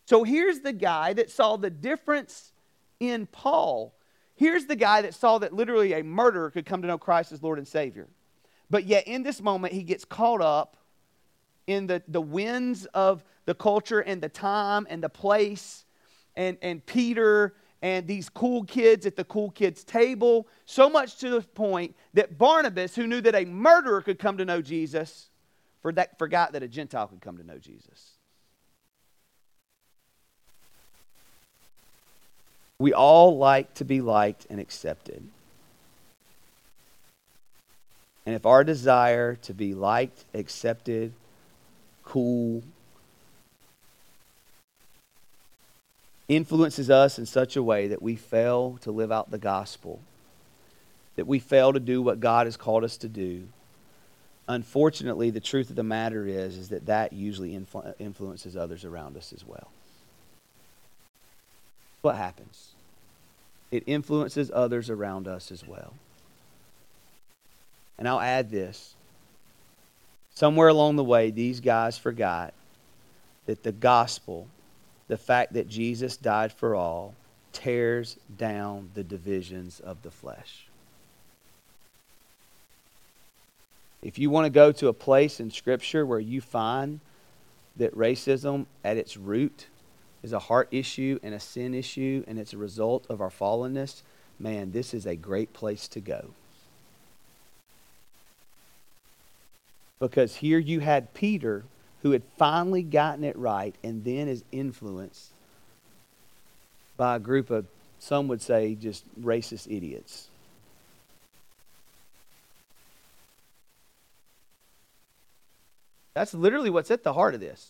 [0.06, 2.54] So here's the guy that saw the difference
[3.00, 3.97] in Paul.
[4.38, 7.42] Here's the guy that saw that literally a murderer could come to know Christ as
[7.42, 8.06] Lord and Savior.
[8.70, 10.76] But yet, in this moment, he gets caught up
[11.66, 15.84] in the, the winds of the culture and the time and the place,
[16.36, 21.30] and, and Peter and these cool kids at the cool kids' table, so much to
[21.30, 25.30] the point that Barnabas, who knew that a murderer could come to know Jesus,
[25.82, 28.17] forgot that a Gentile could come to know Jesus.
[32.78, 35.22] We all like to be liked and accepted.
[38.24, 41.12] And if our desire to be liked, accepted,
[42.04, 42.62] cool,
[46.28, 49.98] influences us in such a way that we fail to live out the gospel,
[51.16, 53.48] that we fail to do what God has called us to do.
[54.46, 59.16] Unfortunately, the truth of the matter is, is that that usually influ- influences others around
[59.16, 59.68] us as well.
[62.02, 62.72] What happens?
[63.70, 65.94] It influences others around us as well.
[67.98, 68.94] And I'll add this.
[70.34, 72.54] Somewhere along the way, these guys forgot
[73.46, 74.46] that the gospel
[75.08, 77.14] the fact that Jesus died for all
[77.52, 80.66] tears down the divisions of the flesh.
[84.02, 87.00] If you want to go to a place in Scripture where you find
[87.76, 89.66] that racism at its root
[90.22, 94.02] is a heart issue and a sin issue and it's a result of our fallenness,
[94.38, 96.30] man, this is a great place to go.
[100.00, 101.64] Because here you had Peter
[102.02, 105.30] who had finally gotten it right and then is influenced
[106.96, 107.66] by a group of,
[107.98, 110.28] some would say, just racist idiots.
[116.14, 117.68] That's literally what's at the heart of this.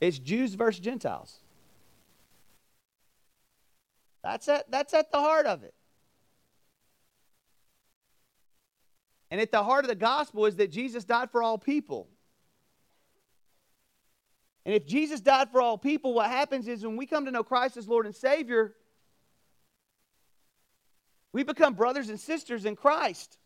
[0.00, 1.38] It's Jews versus Gentiles.
[4.22, 5.74] That's at, that's at the heart of it.
[9.30, 12.08] And at the heart of the gospel is that Jesus died for all people.
[14.64, 17.42] And if Jesus died for all people, what happens is when we come to know
[17.42, 18.74] Christ as Lord and Savior,
[21.32, 23.38] we become brothers and sisters in Christ.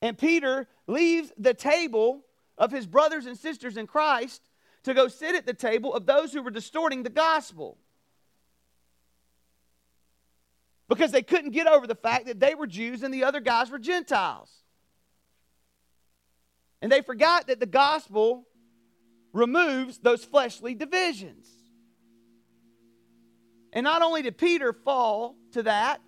[0.00, 2.24] And Peter leaves the table
[2.56, 4.42] of his brothers and sisters in Christ
[4.84, 7.78] to go sit at the table of those who were distorting the gospel.
[10.88, 13.70] Because they couldn't get over the fact that they were Jews and the other guys
[13.70, 14.50] were Gentiles.
[16.80, 18.46] And they forgot that the gospel
[19.32, 21.46] removes those fleshly divisions.
[23.72, 26.00] And not only did Peter fall to that,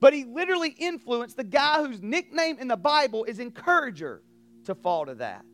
[0.00, 4.22] but he literally influenced the guy whose nickname in the Bible is encourager
[4.64, 5.44] to fall to that.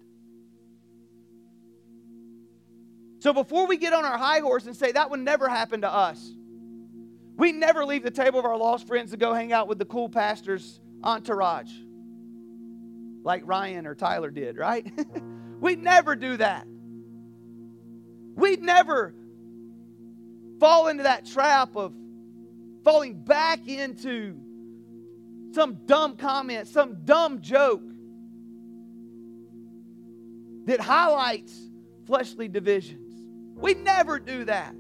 [3.19, 5.89] So before we get on our high horse and say that would never happen to
[5.91, 6.31] us,
[7.37, 9.85] we never leave the table of our lost friends to go hang out with the
[9.85, 11.71] cool pastor's entourage
[13.25, 14.87] like Ryan or Tyler did, right?
[15.61, 16.67] We'd never do that.
[18.35, 19.15] We'd never
[20.61, 21.95] fall into that trap of
[22.85, 24.39] falling back into
[25.53, 27.83] some dumb comment, some dumb joke
[30.67, 31.59] that highlights
[32.07, 33.15] fleshly divisions.
[33.57, 34.75] We never do that.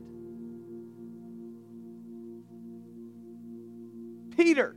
[4.36, 4.76] Peter,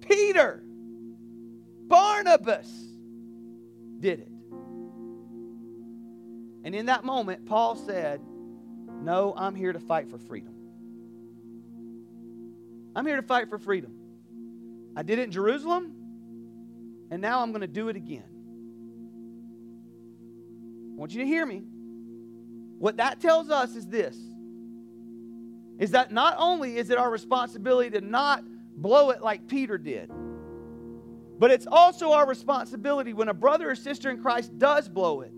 [0.00, 0.62] Peter,
[1.88, 2.68] Barnabas,
[4.00, 4.32] did it.
[6.64, 8.20] And in that moment, Paul said,
[9.02, 10.54] No, I'm here to fight for freedom.
[12.94, 13.92] I'm here to fight for freedom.
[14.96, 15.92] I did it in Jerusalem,
[17.10, 18.24] and now I'm going to do it again.
[20.92, 21.62] I want you to hear me.
[22.78, 24.16] What that tells us is this
[25.78, 28.44] is that not only is it our responsibility to not
[28.76, 30.10] blow it like Peter did,
[31.38, 35.32] but it's also our responsibility when a brother or sister in Christ does blow it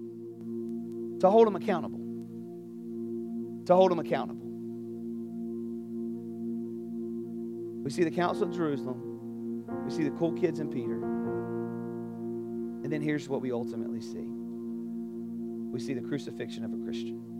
[1.21, 1.99] to hold them accountable.
[3.67, 4.47] To hold them accountable.
[7.83, 9.65] We see the Council of Jerusalem.
[9.85, 11.03] We see the cool kids in Peter.
[12.85, 14.27] And then here's what we ultimately see
[15.71, 17.38] we see the crucifixion of a Christian.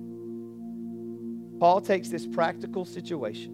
[1.59, 3.53] Paul takes this practical situation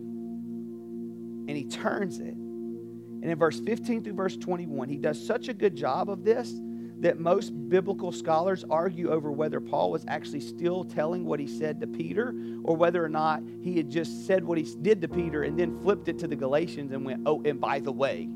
[1.48, 2.34] and he turns it.
[2.34, 6.52] And in verse 15 through verse 21, he does such a good job of this
[7.00, 11.80] that most biblical scholars argue over whether Paul was actually still telling what he said
[11.80, 15.42] to Peter or whether or not he had just said what he did to Peter
[15.42, 18.28] and then flipped it to the Galatians and went, oh, and by the way.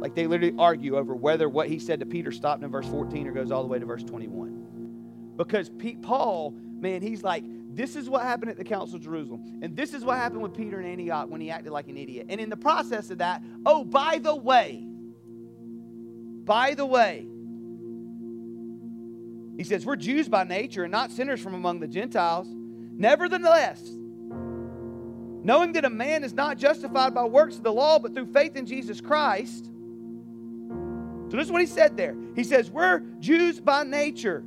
[0.00, 3.26] Like they literally argue over whether what he said to Peter stopped in verse 14
[3.28, 5.34] or goes all the way to verse 21.
[5.36, 9.60] Because Pete, Paul, man, he's like, this is what happened at the Council of Jerusalem.
[9.62, 12.26] And this is what happened with Peter in Antioch when he acted like an idiot.
[12.28, 14.84] And in the process of that, oh, by the way,
[16.44, 17.26] by the way,
[19.56, 22.48] he says, We're Jews by nature and not sinners from among the Gentiles.
[22.50, 23.80] Nevertheless,
[25.42, 28.56] knowing that a man is not justified by works of the law, but through faith
[28.56, 29.66] in Jesus Christ.
[31.30, 32.16] So, this is what he said there.
[32.34, 34.44] He says, We're Jews by nature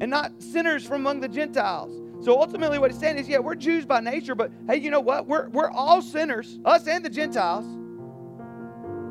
[0.00, 2.05] and not sinners from among the Gentiles.
[2.20, 5.00] So ultimately, what he's saying is, yeah, we're Jews by nature, but hey, you know
[5.00, 5.26] what?
[5.26, 7.66] We're, we're all sinners, us and the Gentiles.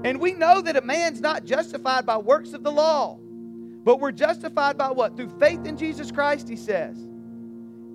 [0.03, 3.17] And we know that a man's not justified by works of the law,
[3.83, 5.15] but we're justified by what?
[5.15, 6.97] Through faith in Jesus Christ, he says.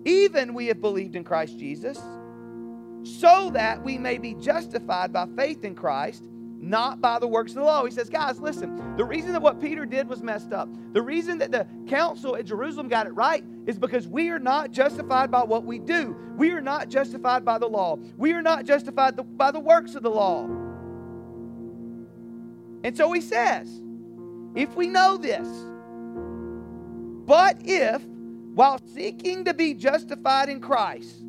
[0.05, 1.99] Even we have believed in Christ Jesus,
[3.03, 6.25] so that we may be justified by faith in Christ
[6.61, 7.85] not by the works of the law.
[7.85, 11.39] He says, guys, listen, the reason that what Peter did was messed up, the reason
[11.39, 15.43] that the council at Jerusalem got it right is because we are not justified by
[15.43, 16.15] what we do.
[16.37, 17.99] We are not justified by the law.
[18.17, 20.45] We are not justified by the works of the law.
[22.85, 23.83] And so he says,
[24.55, 25.49] if we know this,
[27.27, 28.03] but if,
[28.55, 31.23] while seeking to be justified in Christ,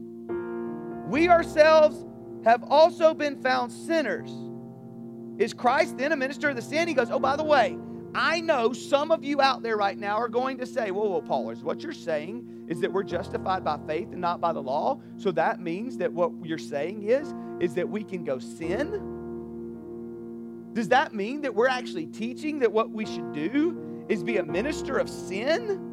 [1.07, 2.05] we ourselves
[2.43, 4.31] have also been found sinners,
[5.41, 6.87] is Christ then a minister of the sin?
[6.87, 7.75] He goes, Oh, by the way,
[8.13, 11.21] I know some of you out there right now are going to say, Whoa, whoa,
[11.21, 14.61] Paul, is what you're saying is that we're justified by faith and not by the
[14.61, 15.01] law.
[15.17, 19.07] So that means that what you're saying is, is that we can go sin?
[20.73, 24.45] Does that mean that we're actually teaching that what we should do is be a
[24.45, 25.87] minister of sin?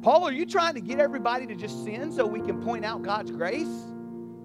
[0.00, 3.02] Paul, are you trying to get everybody to just sin so we can point out
[3.02, 3.68] God's grace?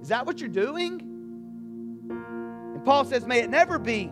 [0.02, 1.09] Is that what you're doing?
[2.80, 4.10] And Paul says, May it never be.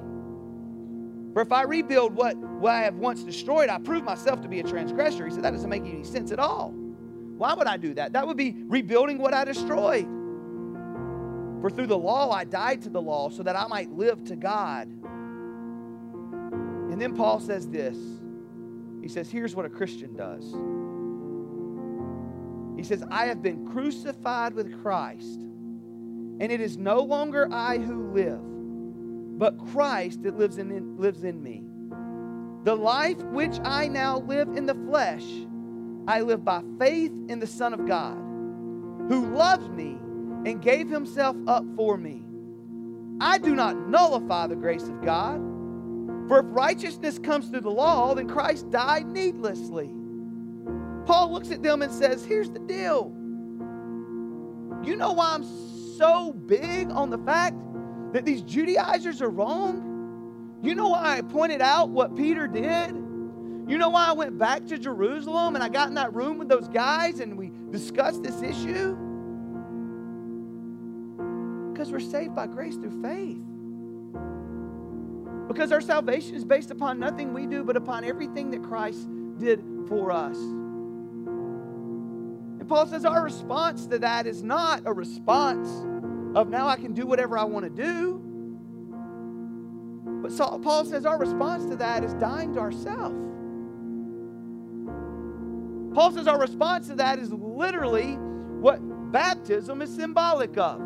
[1.31, 4.59] For if I rebuild what, what I have once destroyed, I prove myself to be
[4.59, 5.25] a transgressor.
[5.25, 6.71] He said, That doesn't make any sense at all.
[7.37, 8.11] Why would I do that?
[8.11, 10.05] That would be rebuilding what I destroyed.
[11.61, 14.35] For through the law I died to the law so that I might live to
[14.35, 14.89] God.
[16.91, 17.97] And then Paul says this
[19.01, 20.43] He says, Here's what a Christian does.
[22.75, 28.11] He says, I have been crucified with Christ, and it is no longer I who
[28.11, 28.56] live
[29.37, 31.63] but Christ that lives in, lives in me.
[32.63, 35.23] The life which I now live in the flesh,
[36.07, 38.17] I live by faith in the Son of God,
[39.09, 39.97] who loved me
[40.45, 42.23] and gave himself up for me.
[43.21, 45.37] I do not nullify the grace of God,
[46.27, 49.89] for if righteousness comes through the law, then Christ died needlessly.
[51.05, 53.13] Paul looks at them and says, Here's the deal.
[54.83, 55.45] You know why I'm
[55.97, 57.55] so big on the fact
[58.13, 60.59] that these Judaizers are wrong?
[60.61, 62.95] You know why I pointed out what Peter did?
[63.67, 66.47] You know why I went back to Jerusalem and I got in that room with
[66.47, 68.95] those guys and we discussed this issue?
[71.71, 73.43] Because we're saved by grace through faith.
[75.47, 79.63] Because our salvation is based upon nothing we do, but upon everything that Christ did
[79.87, 80.37] for us.
[82.59, 85.69] And Paul says our response to that is not a response
[86.37, 88.21] of now I can do whatever I want to do.
[90.21, 93.15] But Saul, Paul says our response to that is dying to ourselves.
[95.95, 98.13] Paul says our response to that is literally
[98.59, 98.77] what
[99.11, 100.79] baptism is symbolic of.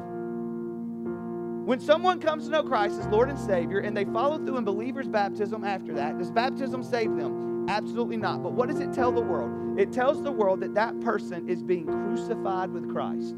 [1.66, 4.64] When someone comes to know Christ as Lord and Savior and they follow through in
[4.64, 7.68] believer's baptism after that, does baptism save them?
[7.70, 8.42] Absolutely not.
[8.42, 9.78] But what does it tell the world?
[9.78, 13.36] It tells the world that that person is being crucified with Christ,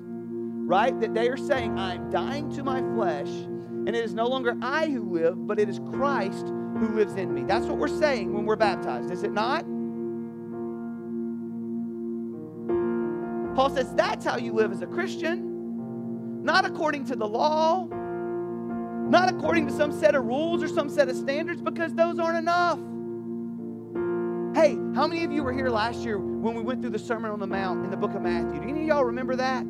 [0.65, 0.97] right?
[0.99, 4.87] That they are saying, I'm dying to my flesh, and it is no longer I
[4.87, 7.43] who live, but it is Christ who lives in me.
[7.43, 9.65] That's what we're saying when we're baptized, is it not?
[13.55, 19.29] Paul says that's how you live as a Christian, not according to the law, not
[19.29, 22.79] according to some set of rules or some set of standards, because those aren't enough.
[24.55, 27.29] Hey, how many of you were here last year when we went through the Sermon
[27.31, 28.59] on the Mount in the book of Matthew?
[28.61, 29.65] Do any of y'all remember that?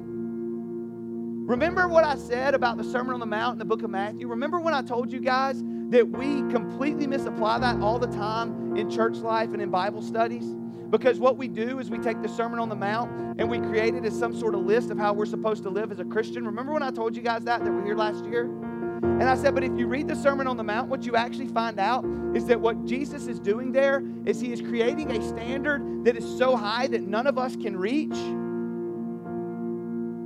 [1.45, 4.29] Remember what I said about the Sermon on the Mount in the book of Matthew?
[4.29, 8.89] Remember when I told you guys that we completely misapply that all the time in
[8.89, 10.45] church life and in Bible studies?
[10.89, 13.93] Because what we do is we take the Sermon on the Mount and we create
[13.93, 16.45] it as some sort of list of how we're supposed to live as a Christian.
[16.45, 18.45] Remember when I told you guys that, that we were here last year?
[18.45, 21.49] And I said, but if you read the Sermon on the Mount, what you actually
[21.49, 26.05] find out is that what Jesus is doing there is he is creating a standard
[26.05, 28.15] that is so high that none of us can reach.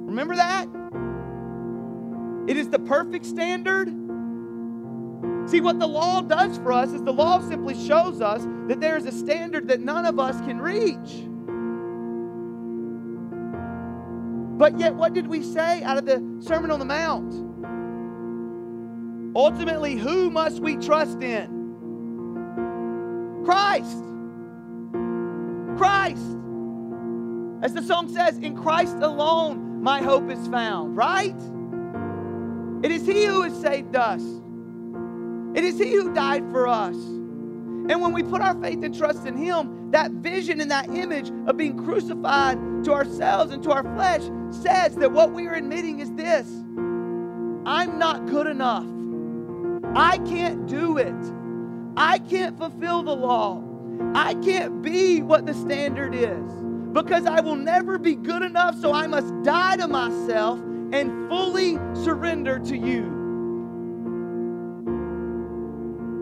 [0.05, 0.67] Remember that?
[2.47, 3.89] It is the perfect standard.
[5.49, 8.97] See, what the law does for us is the law simply shows us that there
[8.97, 11.25] is a standard that none of us can reach.
[14.57, 17.33] But yet, what did we say out of the Sermon on the Mount?
[19.35, 21.57] Ultimately, who must we trust in?
[23.45, 24.03] Christ.
[25.77, 26.37] Christ.
[27.61, 31.35] As the song says, in Christ alone my hope is found, right?
[32.83, 34.21] It is He who has saved us.
[35.55, 36.95] It is He who died for us.
[36.95, 41.31] And when we put our faith and trust in Him, that vision and that image
[41.47, 44.21] of being crucified to ourselves and to our flesh
[44.51, 46.47] says that what we are admitting is this
[47.65, 48.85] I'm not good enough.
[49.95, 51.15] I can't do it.
[51.95, 53.63] I can't fulfill the law.
[54.13, 56.51] I can't be what the standard is
[56.93, 60.59] because I will never be good enough, so I must die to myself
[60.93, 63.17] and fully surrender to you.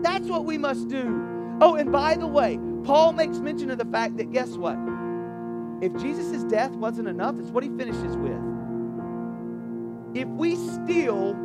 [0.02, 1.58] That's what we must do.
[1.60, 4.76] Oh, and by the way, Paul makes mention of the fact that guess what?
[5.80, 8.40] If Jesus' death wasn't enough, it's what he finishes with.
[10.14, 11.36] If we still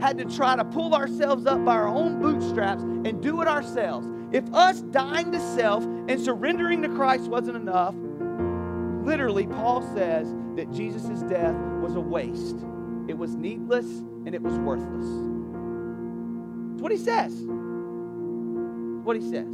[0.00, 4.06] had to try to pull ourselves up by our own bootstraps and do it ourselves,
[4.32, 7.94] if us dying to self and surrendering to Christ wasn't enough,
[9.04, 12.56] literally, Paul says that Jesus' death was a waste.
[13.08, 13.86] It was needless
[14.26, 15.06] and it was worthless.
[16.72, 17.32] That's what he says.
[17.32, 19.52] That's what he says.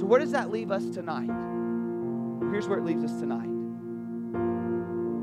[0.00, 1.30] So, where does that leave us tonight?
[2.50, 3.48] Here's where it leaves us tonight.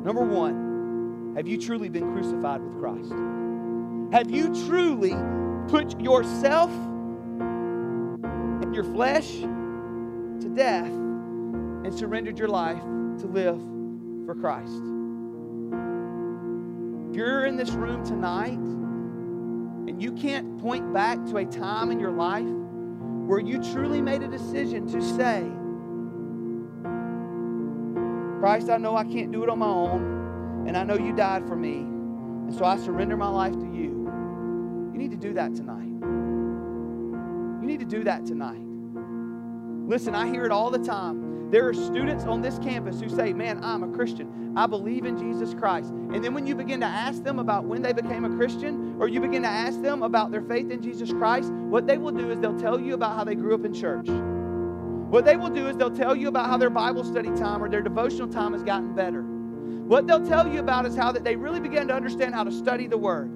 [0.04, 3.14] Number one, have you truly been crucified with Christ?
[4.12, 5.16] Have you truly
[5.70, 6.70] put yourself
[8.62, 13.62] and your flesh to death and surrendered your life to live
[14.26, 15.01] for Christ?
[17.12, 22.00] If you're in this room tonight and you can't point back to a time in
[22.00, 22.48] your life
[23.28, 25.42] where you truly made a decision to say,
[28.40, 31.46] Christ, I know I can't do it on my own, and I know you died
[31.50, 34.10] for me, and so I surrender my life to you.
[34.94, 35.90] You need to do that tonight.
[37.62, 38.64] You need to do that tonight.
[39.86, 41.31] Listen, I hear it all the time.
[41.52, 44.54] There are students on this campus who say, Man, I'm a Christian.
[44.56, 45.90] I believe in Jesus Christ.
[45.90, 49.10] And then when you begin to ask them about when they became a Christian, or
[49.10, 52.32] you begin to ask them about their faith in Jesus Christ, what they will do
[52.32, 54.08] is they'll tell you about how they grew up in church.
[54.08, 57.68] What they will do is they'll tell you about how their Bible study time or
[57.68, 59.22] their devotional time has gotten better.
[59.22, 62.52] What they'll tell you about is how that they really began to understand how to
[62.52, 63.30] study the Word.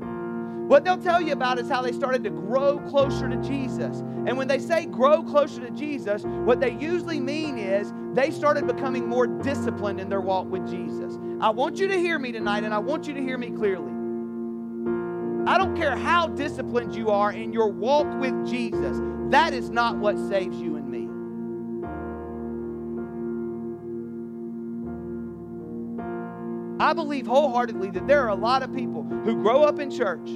[0.68, 4.00] What they'll tell you about is how they started to grow closer to Jesus.
[4.26, 8.66] And when they say grow closer to Jesus, what they usually mean is they started
[8.66, 11.20] becoming more disciplined in their walk with Jesus.
[11.40, 13.92] I want you to hear me tonight, and I want you to hear me clearly.
[15.48, 19.00] I don't care how disciplined you are in your walk with Jesus,
[19.30, 21.08] that is not what saves you and me.
[26.84, 30.28] I believe wholeheartedly that there are a lot of people who grow up in church,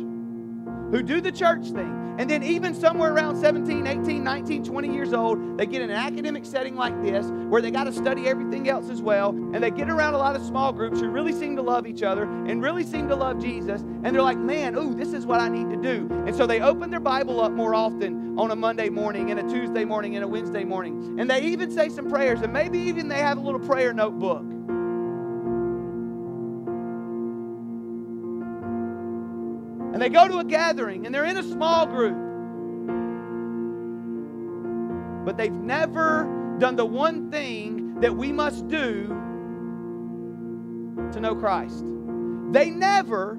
[0.92, 5.14] who do the church thing, and then even somewhere around 17, 18, 19, 20 years
[5.14, 8.70] old, they get in an academic setting like this where they got to study everything
[8.70, 11.56] else as well, and they get around a lot of small groups who really seem
[11.56, 14.94] to love each other and really seem to love Jesus, and they're like, man, ooh,
[14.94, 16.10] this is what I need to do.
[16.26, 19.44] And so they open their Bible up more often on a Monday morning and a
[19.44, 21.20] Tuesday morning and a Wednesday morning.
[21.20, 24.44] And they even say some prayers, and maybe even they have a little prayer notebook.
[29.94, 32.30] And they go to a gathering and they're in a small group.
[35.30, 36.24] but they've never
[36.58, 39.08] done the one thing that we must do
[41.12, 41.84] to know Christ.
[42.52, 43.38] They never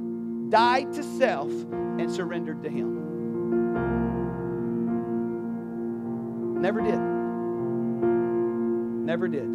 [0.51, 3.01] died to self and surrendered to Him.
[6.61, 7.01] Never did.
[9.05, 9.48] Never did.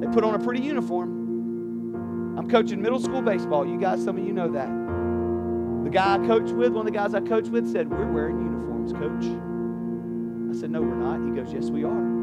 [0.00, 2.36] They put on a pretty uniform.
[2.38, 3.66] I'm coaching middle school baseball.
[3.66, 4.83] You guys, some of you know that.
[5.84, 8.40] The guy I coached with, one of the guys I coached with, said, We're wearing
[8.40, 9.24] uniforms, coach.
[10.50, 11.20] I said, No, we're not.
[11.28, 12.14] He goes, Yes, we are.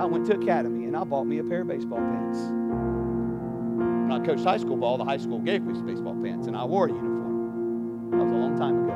[0.00, 2.38] I went to Academy and I bought me a pair of baseball pants.
[2.38, 6.56] When I coached high school ball, the high school gave me some baseball pants and
[6.56, 8.10] I wore a uniform.
[8.12, 8.94] That was a long time ago.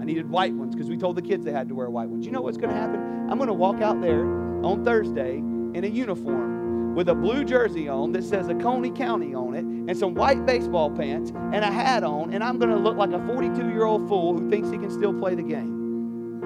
[0.00, 2.24] I needed white ones because we told the kids they had to wear white ones.
[2.24, 3.28] You know what's going to happen?
[3.30, 4.24] I'm going to walk out there
[4.64, 6.53] on Thursday in a uniform
[6.94, 10.90] with a blue jersey on that says Oconee County on it and some white baseball
[10.90, 14.08] pants and a hat on, and I'm going to look like a 42 year old
[14.08, 16.42] fool who thinks he can still play the game.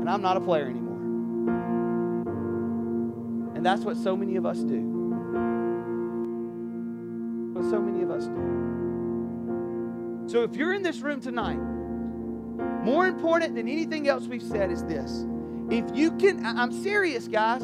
[0.00, 0.98] And I'm not a player anymore.
[3.56, 4.80] And that's what so many of us do.
[7.54, 10.24] What so many of us do.
[10.28, 11.58] So if you're in this room tonight,
[12.84, 15.24] more important than anything else we've said is this.
[15.70, 17.62] If you can, I'm serious, guys.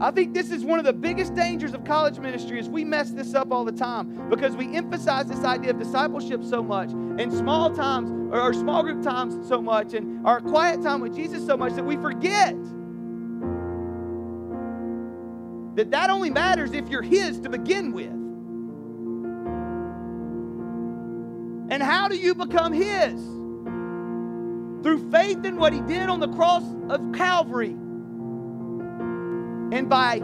[0.00, 3.10] I think this is one of the biggest dangers of college ministry is we mess
[3.10, 7.30] this up all the time because we emphasize this idea of discipleship so much and
[7.30, 11.44] small times or our small group times so much and our quiet time with Jesus
[11.44, 12.56] so much that we forget
[15.76, 18.20] that that only matters if you're his to begin with.
[21.70, 23.39] And how do you become His?
[24.82, 27.76] Through faith in what He did on the cross of Calvary.
[29.72, 30.18] And by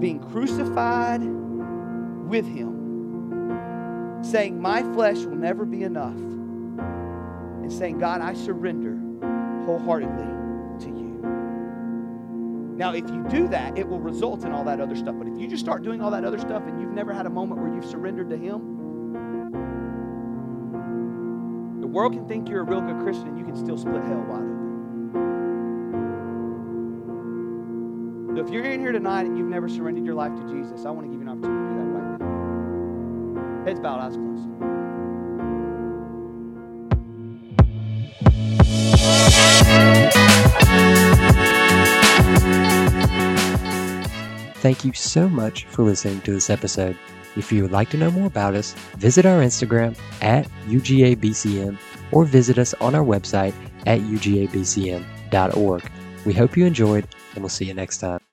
[0.00, 1.22] being crucified
[2.28, 4.20] with Him.
[4.22, 6.16] Saying, My flesh will never be enough.
[6.16, 8.98] And saying, God, I surrender
[9.64, 11.04] wholeheartedly to you.
[12.76, 15.14] Now, if you do that, it will result in all that other stuff.
[15.16, 17.30] But if you just start doing all that other stuff and you've never had a
[17.30, 18.73] moment where you've surrendered to Him,
[21.94, 24.40] world can think you're a real good Christian and you can still split hell wide
[24.40, 24.64] open.
[28.34, 30.90] So if you're in here tonight and you've never surrendered your life to Jesus, I
[30.90, 33.64] want to give you an opportunity to do that right now.
[33.64, 34.48] Heads bowed, eyes closed.
[44.56, 46.96] Thank you so much for listening to this episode.
[47.36, 51.76] If you would like to know more about us, visit our Instagram at UGABCM
[52.12, 53.54] or visit us on our website
[53.86, 55.90] at ugabcm.org.
[56.24, 58.20] We hope you enjoyed, and we'll see you next time.